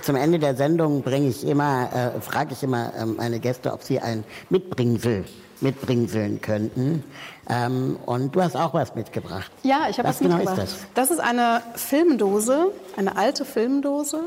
Zum 0.03 0.15
Ende 0.15 0.37
der 0.37 0.55
Sendung 0.55 1.01
bringe 1.01 1.29
ich 1.29 1.45
immer, 1.45 2.13
äh, 2.15 2.21
frage 2.21 2.53
ich 2.53 2.61
immer 2.61 2.93
ähm, 2.95 3.15
meine 3.17 3.39
Gäste, 3.39 3.73
ob 3.73 3.81
sie 3.81 3.99
ein 3.99 4.23
Mitbringsel 4.49 5.25
mitbringseln 5.61 6.41
könnten. 6.41 7.03
Ähm, 7.49 7.97
und 8.05 8.35
du 8.35 8.41
hast 8.41 8.55
auch 8.55 8.73
was 8.73 8.95
mitgebracht. 8.95 9.51
Ja, 9.63 9.87
ich 9.89 9.97
habe 9.97 10.09
was, 10.09 10.15
was 10.15 10.19
genau 10.19 10.37
mitgebracht. 10.37 10.63
Ist 10.63 10.77
das? 10.95 11.09
das 11.09 11.11
ist 11.11 11.19
eine 11.19 11.61
Filmdose, 11.75 12.71
eine 12.95 13.15
alte 13.17 13.45
Filmdose 13.45 14.21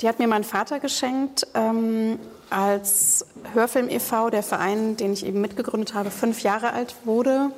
die 0.00 0.08
hat 0.08 0.18
mir 0.18 0.28
mein 0.28 0.44
Vater 0.44 0.80
geschenkt, 0.80 1.46
ähm, 1.54 2.18
als 2.50 3.26
Hörfilm 3.54 3.88
e.V., 3.88 4.30
der 4.30 4.42
Verein, 4.42 4.96
den 4.96 5.12
ich 5.12 5.26
eben 5.26 5.40
mitgegründet 5.40 5.94
habe, 5.94 6.10
fünf 6.10 6.42
Jahre 6.42 6.72
alt 6.72 6.94
wurde. 7.04 7.50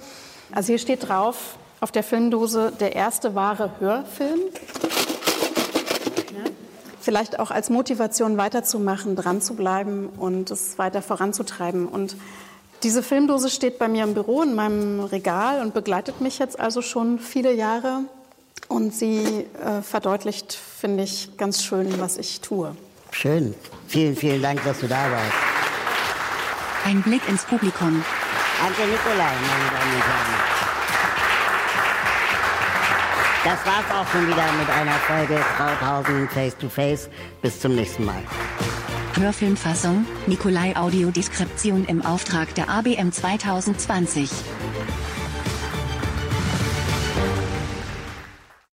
Also 0.52 0.68
hier 0.68 0.78
steht 0.78 1.08
drauf 1.08 1.56
auf 1.80 1.92
der 1.92 2.02
Filmdose 2.02 2.72
der 2.78 2.94
erste 2.94 3.34
wahre 3.34 3.72
Hörfilm. 3.80 4.40
Vielleicht 7.08 7.38
auch 7.38 7.50
als 7.50 7.70
Motivation 7.70 8.36
weiterzumachen, 8.36 9.16
dran 9.16 9.40
zu 9.40 9.54
bleiben 9.54 10.10
und 10.18 10.50
es 10.50 10.76
weiter 10.76 11.00
voranzutreiben. 11.00 11.88
Und 11.88 12.16
diese 12.82 13.02
Filmdose 13.02 13.48
steht 13.48 13.78
bei 13.78 13.88
mir 13.88 14.04
im 14.04 14.12
Büro 14.12 14.42
in 14.42 14.54
meinem 14.54 15.00
Regal 15.00 15.62
und 15.62 15.72
begleitet 15.72 16.20
mich 16.20 16.38
jetzt 16.38 16.60
also 16.60 16.82
schon 16.82 17.18
viele 17.18 17.54
Jahre. 17.54 18.00
Und 18.68 18.92
sie 18.92 19.46
äh, 19.64 19.80
verdeutlicht, 19.80 20.52
finde 20.52 21.02
ich, 21.02 21.38
ganz 21.38 21.64
schön, 21.64 21.98
was 21.98 22.18
ich 22.18 22.42
tue. 22.42 22.76
Schön. 23.10 23.54
Vielen, 23.86 24.14
vielen 24.14 24.42
Dank, 24.42 24.62
dass 24.64 24.80
du 24.80 24.86
da 24.86 25.10
warst. 25.10 25.32
Ein 26.84 27.00
Blick 27.00 27.26
ins 27.26 27.42
Publikum. 27.44 28.04
Danke, 28.60 28.82
Nikolai, 28.82 29.16
meine 29.16 29.70
Damen 29.70 29.94
und 29.94 30.02
Herren. 30.02 30.57
Das 33.48 33.64
war's 33.64 33.90
auch 33.90 34.06
schon 34.12 34.26
wieder 34.26 34.44
mit 34.58 34.68
einer 34.68 34.92
Folge 34.92 35.42
Krauthausen 35.56 36.28
Face 36.28 36.54
to 36.58 36.68
Face. 36.68 37.08
Bis 37.40 37.58
zum 37.58 37.76
nächsten 37.76 38.04
Mal. 38.04 38.22
Hörfilmfassung, 39.18 40.04
Nikolai 40.26 40.76
Audiodeskription 40.76 41.86
im 41.86 42.04
Auftrag 42.04 42.54
der 42.56 42.68
ABM 42.68 43.10
2020. 43.10 44.28